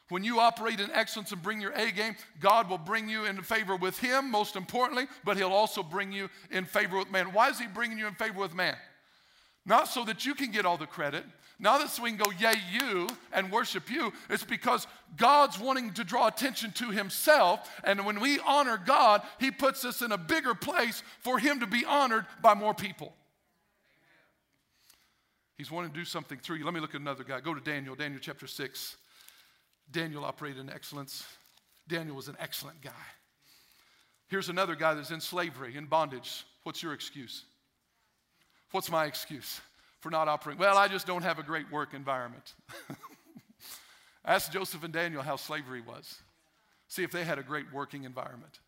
[0.09, 3.41] When you operate in excellence and bring your A game, God will bring you in
[3.41, 7.33] favor with Him, most importantly, but He'll also bring you in favor with man.
[7.33, 8.75] Why is He bringing you in favor with man?
[9.65, 11.23] Not so that you can get all the credit,
[11.59, 14.11] not that so we can go, yay, you, and worship you.
[14.31, 17.69] It's because God's wanting to draw attention to Himself.
[17.83, 21.67] And when we honor God, He puts us in a bigger place for Him to
[21.67, 23.13] be honored by more people.
[25.55, 26.65] He's wanting to do something through you.
[26.65, 27.39] Let me look at another guy.
[27.39, 28.97] Go to Daniel, Daniel chapter 6.
[29.91, 31.23] Daniel operated in excellence.
[31.87, 32.89] Daniel was an excellent guy.
[34.29, 36.45] Here's another guy that's in slavery, in bondage.
[36.63, 37.43] What's your excuse?
[38.71, 39.61] What's my excuse?
[40.01, 40.59] for not operating.
[40.59, 42.55] Well, I just don't have a great work environment.
[44.25, 46.21] Ask Joseph and Daniel how slavery was.
[46.87, 48.59] See if they had a great working environment.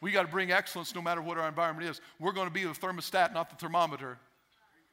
[0.00, 2.00] We got to bring excellence no matter what our environment is.
[2.18, 4.18] We're going to be the thermostat, not the thermometer.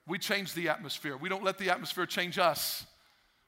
[0.08, 1.18] We change the atmosphere.
[1.18, 2.86] We don't let the atmosphere change us.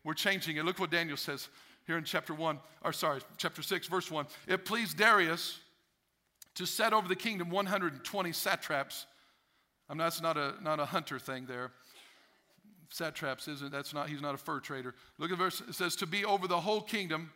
[0.03, 0.65] We're changing it.
[0.65, 1.47] Look what Daniel says
[1.87, 4.25] here in chapter 1, or sorry, chapter 6, verse 1.
[4.47, 5.59] It pleased Darius
[6.55, 9.05] to set over the kingdom 120 satraps
[9.89, 11.71] I mean, that's not a, not a hunter thing there.
[12.89, 14.93] Satraps isn't, that's not, he's not a fur trader.
[15.17, 17.31] Look at verse, it says, to be over the whole kingdom,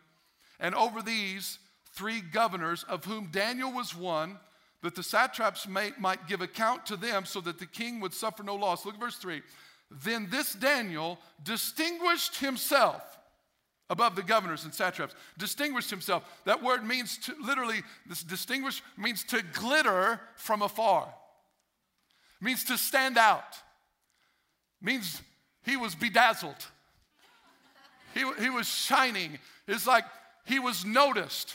[0.60, 1.58] and over these
[1.92, 4.38] three governors, of whom Daniel was one,
[4.82, 8.42] that the satraps may, might give account to them so that the king would suffer
[8.44, 8.84] no loss.
[8.84, 9.42] Look at verse 3.
[9.90, 13.18] Then this Daniel distinguished himself
[13.90, 15.14] above the governors and satraps.
[15.38, 16.22] Distinguished himself.
[16.44, 21.12] That word means to literally, this distinguish means to glitter from afar
[22.40, 23.56] means to stand out,
[24.80, 25.20] means
[25.64, 26.66] he was bedazzled.
[28.14, 29.38] He, he was shining.
[29.66, 30.04] It's like
[30.44, 31.54] he was noticed.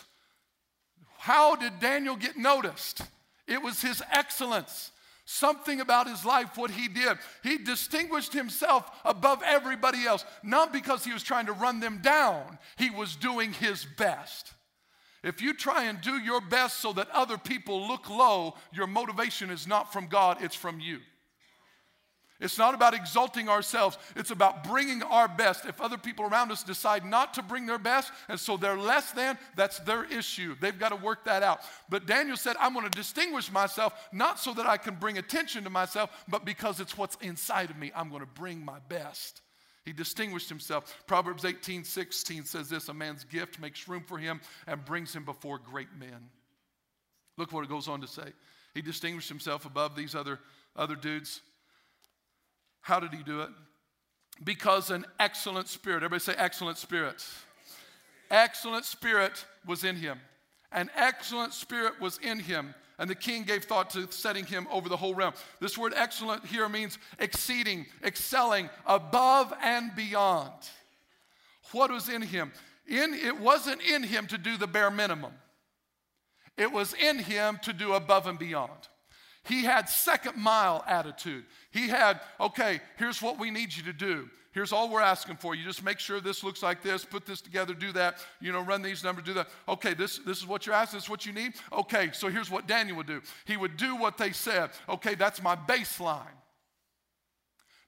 [1.18, 3.02] How did Daniel get noticed?
[3.48, 4.92] It was his excellence.
[5.26, 7.18] Something about his life, what he did.
[7.44, 12.60] He distinguished himself above everybody else, not because he was trying to run them down,
[12.78, 14.54] he was doing his best.
[15.24, 19.50] If you try and do your best so that other people look low, your motivation
[19.50, 21.00] is not from God, it's from you.
[22.42, 25.64] It's not about exalting ourselves, it's about bringing our best.
[25.66, 29.12] If other people around us decide not to bring their best, and so they're less
[29.12, 30.58] than, that's their issue.
[30.60, 31.62] They've got to work that out.
[31.88, 35.64] But Daniel said, I'm going to distinguish myself, not so that I can bring attention
[35.64, 37.94] to myself, but because it's what's inside of me.
[37.96, 39.42] I'm going to bring my best.
[39.86, 41.04] He distinguished himself.
[41.08, 45.26] Proverbs 18 16 says this A man's gift makes room for him and brings him
[45.26, 46.30] before great men.
[47.38, 48.32] Look what it goes on to say.
[48.74, 50.40] He distinguished himself above these other,
[50.76, 51.42] other dudes.
[52.82, 53.50] How did he do it?
[54.44, 57.24] Because an excellent spirit, everybody say excellent spirit.
[58.32, 60.20] Excellent spirit was in him.
[60.74, 62.74] An excellent spirit was in him.
[63.00, 65.34] And the king gave thought to setting him over the whole realm.
[65.60, 70.54] This word excellent here means exceeding, excelling, above and beyond.
[71.72, 72.52] What was in him?
[72.88, 75.34] In, it wasn't in him to do the bare minimum,
[76.58, 78.88] it was in him to do above and beyond.
[79.46, 81.44] He had second mile attitude.
[81.72, 84.30] He had, okay, here's what we need you to do.
[84.54, 85.56] Here's all we're asking for.
[85.56, 88.62] You just make sure this looks like this, put this together, do that, you know,
[88.62, 89.50] run these numbers, do that.
[89.68, 91.54] Okay, this, this is what you're asking, this is what you need.
[91.74, 93.22] Okay, so here's what Daniel would do.
[93.46, 94.70] He would do what they said.
[94.88, 96.38] Okay, that's my baseline.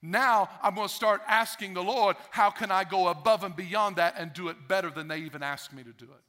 [0.02, 3.96] Now I'm going to start asking the Lord, how can I go above and beyond
[3.96, 6.22] that and do it better than they even asked me to do it?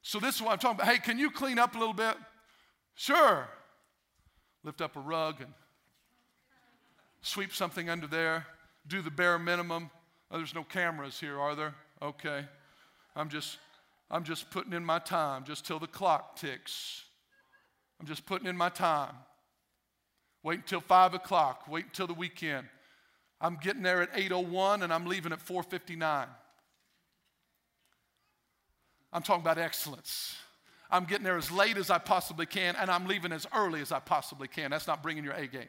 [0.00, 0.92] So this is what I'm talking about.
[0.92, 2.14] Hey, can you clean up a little bit?
[2.94, 3.48] Sure
[4.64, 5.52] lift up a rug and
[7.20, 8.46] sweep something under there,
[8.86, 9.90] do the bare minimum.
[10.30, 11.74] Oh, there's no cameras here, are there?
[12.00, 12.44] Okay.
[13.14, 13.58] I'm just
[14.10, 17.04] I'm just putting in my time just till the clock ticks.
[17.98, 19.14] I'm just putting in my time.
[20.42, 21.66] Wait until five o'clock.
[21.68, 22.66] Wait until the weekend.
[23.40, 26.28] I'm getting there at 8:01 and I'm leaving at 4:59.
[29.12, 30.36] I'm talking about excellence.
[30.92, 33.90] I'm getting there as late as I possibly can, and I'm leaving as early as
[33.90, 34.70] I possibly can.
[34.70, 35.68] That's not bringing your A game.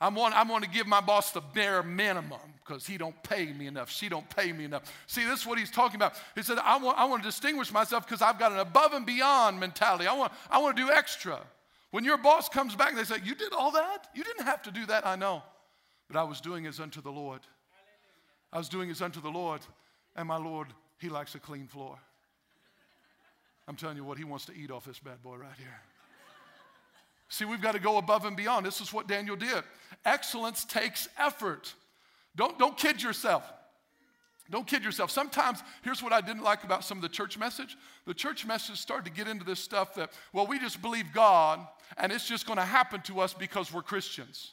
[0.00, 3.52] I'm want, I'm going to give my boss the bare minimum because he don't pay
[3.52, 3.90] me enough.
[3.90, 4.92] She don't pay me enough.
[5.06, 6.14] See, this is what he's talking about.
[6.34, 9.06] He said, I want, I want to distinguish myself because I've got an above and
[9.06, 10.06] beyond mentality.
[10.06, 11.40] I want, I want to do extra.
[11.90, 14.08] When your boss comes back they say, You did all that?
[14.14, 15.06] You didn't have to do that.
[15.06, 15.42] I know.
[16.08, 17.40] But I was doing as unto the Lord.
[18.52, 19.60] I was doing as unto the Lord.
[20.16, 21.98] And my Lord, He likes a clean floor.
[23.66, 25.80] I'm telling you what, he wants to eat off this bad boy right here.
[27.28, 28.66] See, we've got to go above and beyond.
[28.66, 29.64] This is what Daniel did.
[30.04, 31.74] Excellence takes effort.
[32.36, 33.42] Don't, don't kid yourself.
[34.50, 35.10] Don't kid yourself.
[35.10, 37.76] Sometimes, here's what I didn't like about some of the church message.
[38.06, 41.60] The church message started to get into this stuff that, well, we just believe God
[41.96, 44.52] and it's just going to happen to us because we're Christians.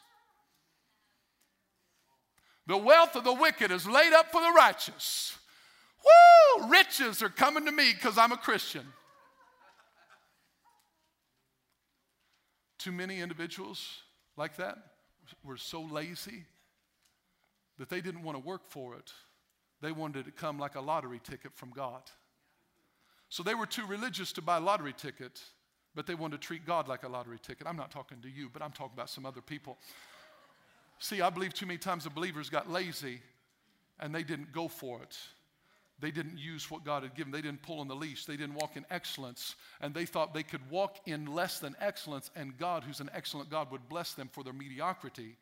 [2.67, 5.37] The wealth of the wicked is laid up for the righteous.
[6.05, 6.69] Woo!
[6.69, 8.85] Riches are coming to me because I'm a Christian.
[12.81, 13.99] Too many individuals
[14.37, 14.75] like that
[15.43, 16.45] were so lazy
[17.77, 19.13] that they didn't want to work for it.
[19.81, 22.01] They wanted it to come like a lottery ticket from God.
[23.29, 25.43] So they were too religious to buy lottery ticket,
[25.93, 27.67] but they wanted to treat God like a lottery ticket.
[27.67, 29.77] I'm not talking to you, but I'm talking about some other people.
[30.97, 33.21] See, I believe too many times the believers got lazy
[33.99, 35.15] and they didn't go for it.
[36.01, 37.31] They didn't use what God had given.
[37.31, 38.25] They didn't pull on the leash.
[38.25, 39.55] They didn't walk in excellence.
[39.79, 43.49] And they thought they could walk in less than excellence, and God, who's an excellent
[43.49, 45.37] God, would bless them for their mediocrity.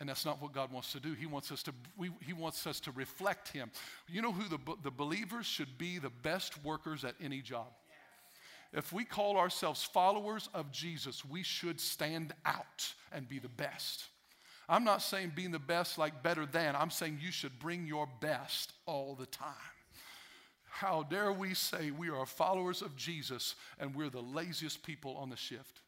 [0.00, 1.14] And that's not what God wants to do.
[1.14, 3.70] He wants us to, we, he wants us to reflect Him.
[4.08, 7.66] You know who the, the believers should be the best workers at any job?
[8.72, 14.04] If we call ourselves followers of Jesus, we should stand out and be the best.
[14.68, 16.76] I'm not saying being the best like better than.
[16.76, 19.54] I'm saying you should bring your best all the time.
[20.68, 25.30] How dare we say we are followers of Jesus and we're the laziest people on
[25.30, 25.80] the shift?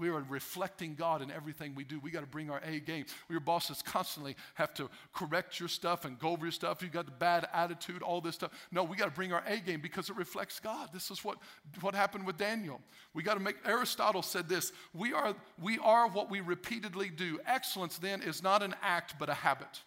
[0.00, 2.00] We are reflecting God in everything we do.
[2.00, 3.04] We got to bring our A game.
[3.28, 6.82] Your bosses constantly have to correct your stuff and go over your stuff.
[6.82, 8.50] You got the bad attitude, all this stuff.
[8.72, 10.88] No, we got to bring our A game because it reflects God.
[10.92, 11.36] This is what,
[11.82, 12.80] what happened with Daniel.
[13.12, 14.72] We got to make Aristotle said this.
[14.94, 17.38] We are, we are what we repeatedly do.
[17.46, 19.82] Excellence then is not an act but a habit.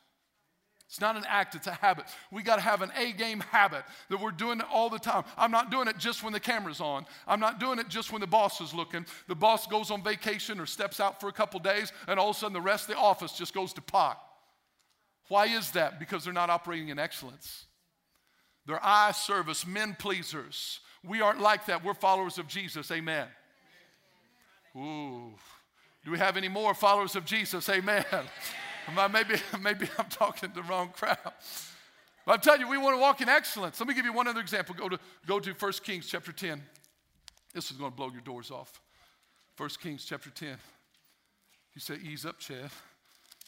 [0.93, 2.05] It's not an act, it's a habit.
[2.29, 5.23] We got to have an A game habit that we're doing it all the time.
[5.35, 7.07] I'm not doing it just when the camera's on.
[7.27, 9.07] I'm not doing it just when the boss is looking.
[9.27, 12.35] The boss goes on vacation or steps out for a couple days, and all of
[12.35, 14.21] a sudden the rest of the office just goes to pot.
[15.29, 15.97] Why is that?
[15.97, 17.65] Because they're not operating in excellence.
[18.67, 20.79] They're eye service, men pleasers.
[21.03, 21.83] We aren't like that.
[21.83, 22.91] We're followers of Jesus.
[22.91, 23.25] Amen.
[24.77, 25.33] Ooh.
[26.05, 27.67] Do we have any more followers of Jesus?
[27.67, 28.05] Amen.
[29.11, 31.17] Maybe, maybe I'm talking to the wrong crowd.
[32.25, 33.79] But I'm telling you, we want to walk in excellence.
[33.79, 34.75] Let me give you one other example.
[34.75, 36.61] Go to, go to 1 Kings chapter 10.
[37.53, 38.81] This is going to blow your doors off.
[39.57, 40.57] 1 Kings chapter 10.
[41.75, 42.69] You say, ease up, Chad.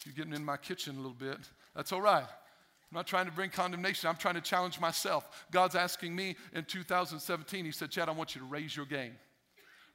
[0.06, 1.38] You're getting in my kitchen a little bit.
[1.76, 2.24] That's all right.
[2.24, 4.10] I'm not trying to bring condemnation.
[4.10, 5.46] I'm trying to challenge myself.
[5.52, 9.14] God's asking me in 2017, He said, Chad, I want you to raise your game.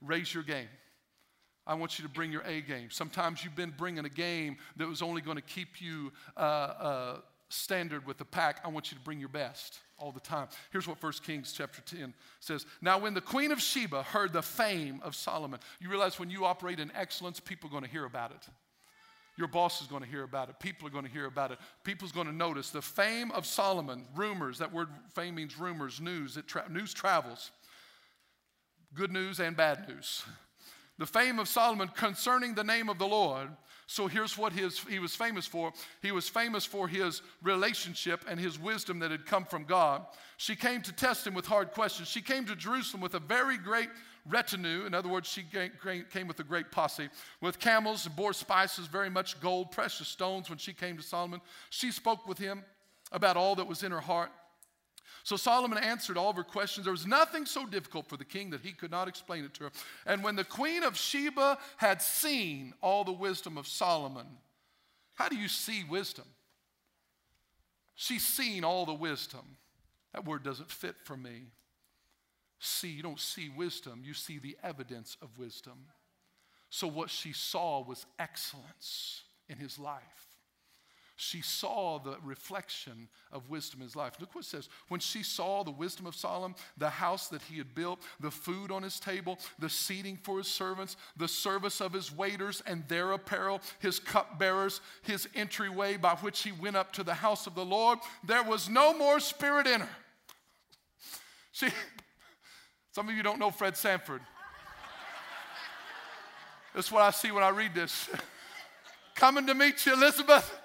[0.00, 0.68] Raise your game.
[1.70, 2.88] I want you to bring your A game.
[2.90, 7.16] Sometimes you've been bringing a game that was only going to keep you uh, uh,
[7.48, 8.60] standard with the pack.
[8.64, 10.48] I want you to bring your best all the time.
[10.72, 12.66] Here's what 1 Kings chapter 10 says.
[12.82, 16.44] Now, when the queen of Sheba heard the fame of Solomon, you realize when you
[16.44, 18.48] operate in excellence, people are going to hear about it.
[19.38, 20.58] Your boss is going to hear about it.
[20.58, 21.58] People are going to hear about it.
[21.84, 24.06] People's going to notice the fame of Solomon.
[24.16, 24.58] Rumors.
[24.58, 26.36] That word fame means rumors, news.
[26.36, 27.52] It tra- news travels.
[28.92, 30.24] Good news and bad news.
[31.00, 33.48] The fame of Solomon concerning the name of the Lord.
[33.86, 35.72] So here's what his, he was famous for.
[36.02, 40.04] He was famous for his relationship and his wisdom that had come from God.
[40.36, 42.08] She came to test him with hard questions.
[42.08, 43.88] She came to Jerusalem with a very great
[44.28, 44.84] retinue.
[44.84, 47.08] In other words, she came with a great posse,
[47.40, 50.50] with camels and bore spices, very much gold, precious stones.
[50.50, 51.40] When she came to Solomon,
[51.70, 52.62] she spoke with him
[53.10, 54.30] about all that was in her heart.
[55.22, 56.84] So Solomon answered all of her questions.
[56.84, 59.64] There was nothing so difficult for the king that he could not explain it to
[59.64, 59.70] her.
[60.06, 64.26] And when the queen of Sheba had seen all the wisdom of Solomon,
[65.14, 66.24] how do you see wisdom?
[67.94, 69.56] She's seen all the wisdom.
[70.14, 71.48] That word doesn't fit for me
[72.60, 75.86] see, you don't see wisdom, you see the evidence of wisdom.
[76.68, 80.29] So, what she saw was excellence in his life.
[81.22, 84.14] She saw the reflection of wisdom in his life.
[84.18, 84.70] Look what it says.
[84.88, 88.72] When she saw the wisdom of Solomon, the house that he had built, the food
[88.72, 93.12] on his table, the seating for his servants, the service of his waiters and their
[93.12, 97.66] apparel, his cupbearers, his entryway by which he went up to the house of the
[97.66, 99.96] Lord, there was no more spirit in her.
[101.52, 101.68] She,
[102.92, 104.22] some of you don't know Fred Sanford.
[106.74, 108.08] That's what I see when I read this.
[109.16, 110.59] Coming to meet you, Elizabeth.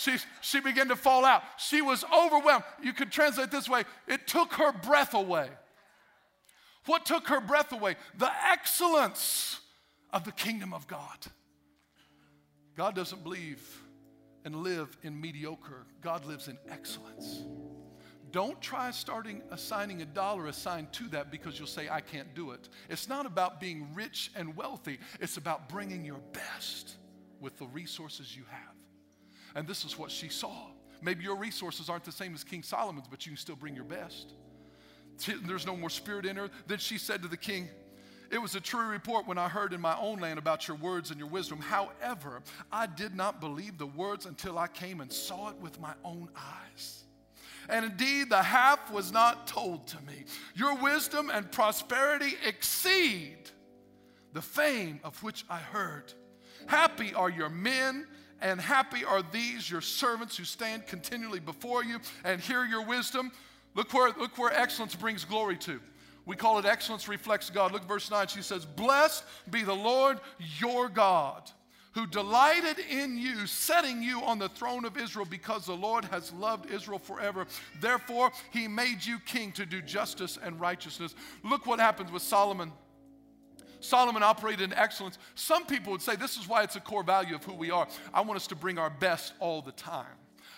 [0.00, 1.42] She, she began to fall out.
[1.58, 2.64] She was overwhelmed.
[2.82, 5.50] You could translate this way it took her breath away.
[6.86, 7.96] What took her breath away?
[8.16, 9.60] The excellence
[10.10, 11.18] of the kingdom of God.
[12.78, 13.60] God doesn't believe
[14.46, 17.42] and live in mediocre, God lives in excellence.
[18.30, 22.52] Don't try starting assigning a dollar assigned to that because you'll say, I can't do
[22.52, 22.70] it.
[22.88, 26.96] It's not about being rich and wealthy, it's about bringing your best
[27.38, 28.79] with the resources you have.
[29.54, 30.68] And this is what she saw.
[31.02, 33.84] Maybe your resources aren't the same as King Solomon's, but you can still bring your
[33.84, 34.34] best.
[35.44, 36.50] There's no more spirit in her.
[36.66, 37.68] Then she said to the king,
[38.30, 41.10] It was a true report when I heard in my own land about your words
[41.10, 41.58] and your wisdom.
[41.58, 42.42] However,
[42.72, 46.28] I did not believe the words until I came and saw it with my own
[46.36, 47.04] eyes.
[47.68, 50.24] And indeed, the half was not told to me.
[50.54, 53.38] Your wisdom and prosperity exceed
[54.32, 56.12] the fame of which I heard.
[56.66, 58.06] Happy are your men,
[58.40, 63.32] and happy are these your servants who stand continually before you and hear your wisdom.
[63.74, 65.80] Look where, look where excellence brings glory to.
[66.26, 67.72] We call it excellence reflects God.
[67.72, 68.28] Look, verse 9.
[68.28, 70.20] She says, Blessed be the Lord
[70.58, 71.50] your God
[71.92, 76.32] who delighted in you, setting you on the throne of Israel, because the Lord has
[76.32, 77.46] loved Israel forever.
[77.80, 81.14] Therefore, he made you king to do justice and righteousness.
[81.42, 82.72] Look what happens with Solomon.
[83.80, 85.18] Solomon operated in excellence.
[85.34, 87.88] Some people would say this is why it's a core value of who we are.
[88.14, 90.06] I want us to bring our best all the time.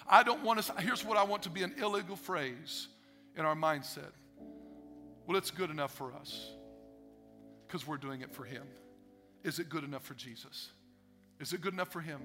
[0.08, 2.88] I don't want us, here's what I want to be an illegal phrase
[3.36, 4.10] in our mindset.
[5.26, 6.50] Well, it's good enough for us
[7.66, 8.64] because we're doing it for Him.
[9.44, 10.70] Is it good enough for Jesus?
[11.40, 12.20] Is it good enough for him?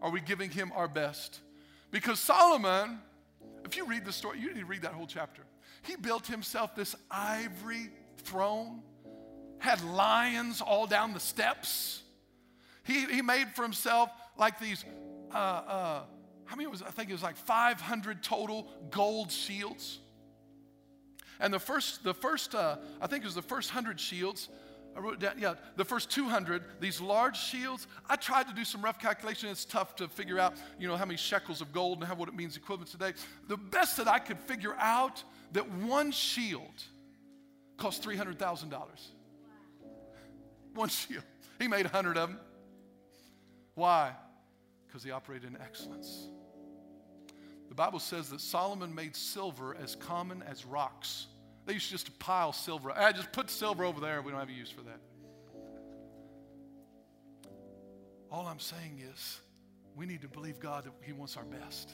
[0.00, 1.40] Are we giving him our best?
[1.90, 3.00] Because Solomon,
[3.64, 5.42] if you read the story, you need to read that whole chapter.
[5.82, 8.82] He built himself this ivory throne,
[9.62, 12.02] had lions all down the steps.
[12.84, 14.84] He, he made for himself like these,
[15.32, 16.02] uh, uh,
[16.46, 20.00] how many was I think it was like 500 total gold shields.
[21.38, 24.48] And the first, the first uh, I think it was the first 100 shields,
[24.96, 27.86] I wrote down, yeah, the first 200, these large shields.
[28.08, 29.48] I tried to do some rough calculation.
[29.48, 32.28] It's tough to figure out, you know, how many shekels of gold and how what
[32.28, 33.12] it means equivalent today.
[33.46, 36.82] The best that I could figure out that one shield
[37.78, 38.74] cost $300,000.
[40.74, 41.24] One shield.
[41.58, 42.40] He made a 100 of them.
[43.74, 44.12] Why?
[44.86, 46.28] Because he operated in excellence.
[47.68, 51.26] The Bible says that Solomon made silver as common as rocks.
[51.64, 52.90] They used just to pile silver.
[52.90, 54.20] I ah, just put silver over there.
[54.20, 55.00] We don't have a use for that.
[58.30, 59.40] All I'm saying is
[59.94, 61.92] we need to believe God that He wants our best.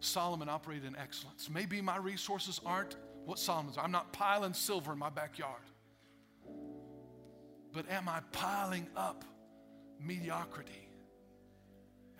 [0.00, 1.50] Solomon operated in excellence.
[1.50, 3.76] Maybe my resources aren't what Solomon's.
[3.76, 5.60] I'm not piling silver in my backyard.
[7.72, 9.24] But am I piling up
[10.00, 10.88] mediocrity?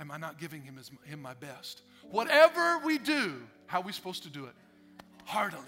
[0.01, 1.83] Am I not giving him, his, him my best?
[2.11, 4.55] Whatever we do, how are we supposed to do it?
[5.25, 5.63] Heartily.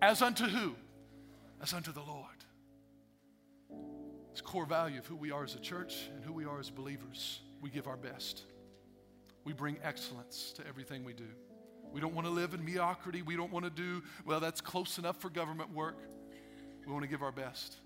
[0.00, 0.74] As unto who?
[1.62, 2.24] As unto the Lord.
[4.32, 6.70] It's core value of who we are as a church and who we are as
[6.70, 7.40] believers.
[7.60, 8.42] We give our best.
[9.44, 11.28] We bring excellence to everything we do.
[11.92, 13.22] We don't want to live in mediocrity.
[13.22, 15.96] We don't want to do, well, that's close enough for government work.
[16.86, 17.76] We want to give our best.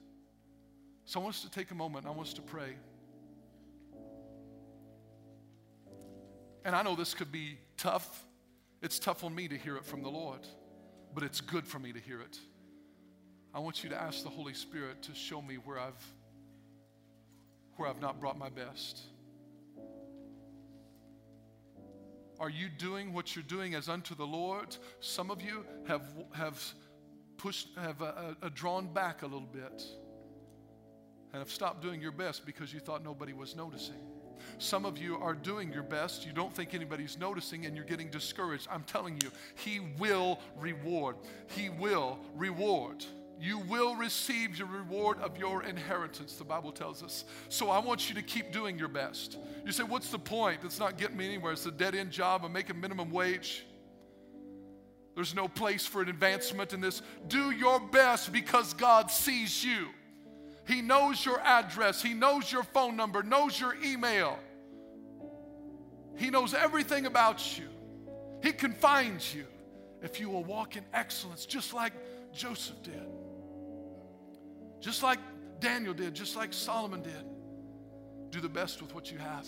[1.04, 2.06] So I want us to take a moment.
[2.06, 2.76] I want us to pray.
[6.64, 8.24] And I know this could be tough.
[8.82, 10.46] It's tough on me to hear it from the Lord,
[11.14, 12.38] but it's good for me to hear it.
[13.52, 16.12] I want you to ask the Holy Spirit to show me where I've
[17.76, 19.00] where I've not brought my best.
[22.38, 24.76] Are you doing what you're doing as unto the Lord?
[25.00, 26.62] Some of you have have
[27.36, 29.82] pushed have uh, uh, drawn back a little bit
[31.32, 33.96] and have stopped doing your best because you thought nobody was noticing.
[34.58, 36.26] Some of you are doing your best.
[36.26, 38.68] You don't think anybody's noticing and you're getting discouraged.
[38.70, 41.16] I'm telling you, He will reward.
[41.48, 43.04] He will reward.
[43.38, 47.24] You will receive your reward of your inheritance, the Bible tells us.
[47.48, 49.38] So I want you to keep doing your best.
[49.64, 50.60] You say, What's the point?
[50.64, 51.52] It's not getting me anywhere.
[51.52, 52.44] It's a dead end job.
[52.44, 53.64] I'm making minimum wage.
[55.14, 57.02] There's no place for an advancement in this.
[57.28, 59.88] Do your best because God sees you.
[60.70, 64.38] He knows your address, He knows your phone number, knows your email.
[66.16, 67.66] He knows everything about you.
[68.40, 69.46] He can find you
[70.00, 71.92] if you will walk in excellence, just like
[72.32, 73.02] Joseph did,
[74.78, 75.18] just like
[75.58, 77.24] Daniel did, just like Solomon did.
[78.30, 79.46] Do the best with what you have.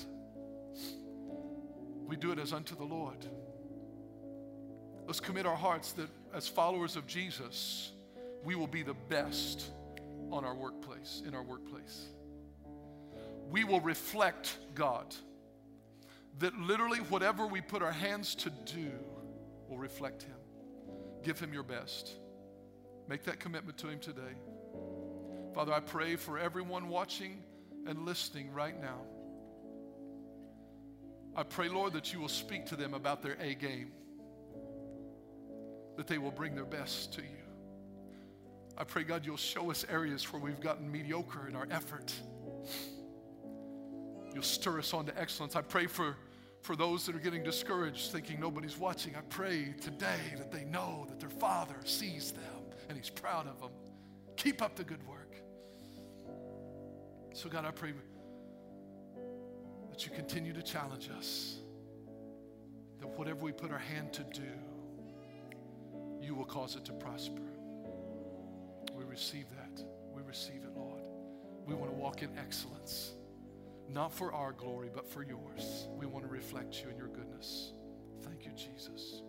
[2.04, 3.24] We do it as unto the Lord.
[5.06, 7.92] Let's commit our hearts that as followers of Jesus,
[8.42, 9.70] we will be the best
[10.33, 12.09] on our workplace, in our workplace.
[13.51, 15.14] We will reflect God.
[16.39, 18.91] That literally whatever we put our hands to do
[19.68, 20.39] will reflect Him.
[21.22, 22.16] Give Him your best.
[23.09, 24.35] Make that commitment to Him today.
[25.55, 27.43] Father, I pray for everyone watching
[27.87, 29.01] and listening right now.
[31.37, 33.93] I pray, Lord, that you will speak to them about their A game,
[35.97, 37.41] that they will bring their best to you.
[38.76, 42.12] I pray, God, you'll show us areas where we've gotten mediocre in our effort.
[44.34, 45.56] You'll stir us on to excellence.
[45.56, 46.16] I pray for,
[46.62, 49.14] for those that are getting discouraged, thinking nobody's watching.
[49.14, 52.42] I pray today that they know that their Father sees them
[52.88, 53.70] and He's proud of them.
[54.36, 55.36] Keep up the good work.
[57.34, 57.92] So, God, I pray
[59.90, 61.56] that you continue to challenge us,
[63.00, 64.48] that whatever we put our hand to do,
[66.22, 67.42] you will cause it to prosper
[69.03, 69.84] we receive that.
[70.14, 71.03] We receive it, Lord.
[71.66, 73.12] We want to walk in excellence,
[73.88, 75.88] not for our glory, but for yours.
[75.96, 77.72] We want to reflect you and your goodness.
[78.22, 79.22] Thank you, Jesus.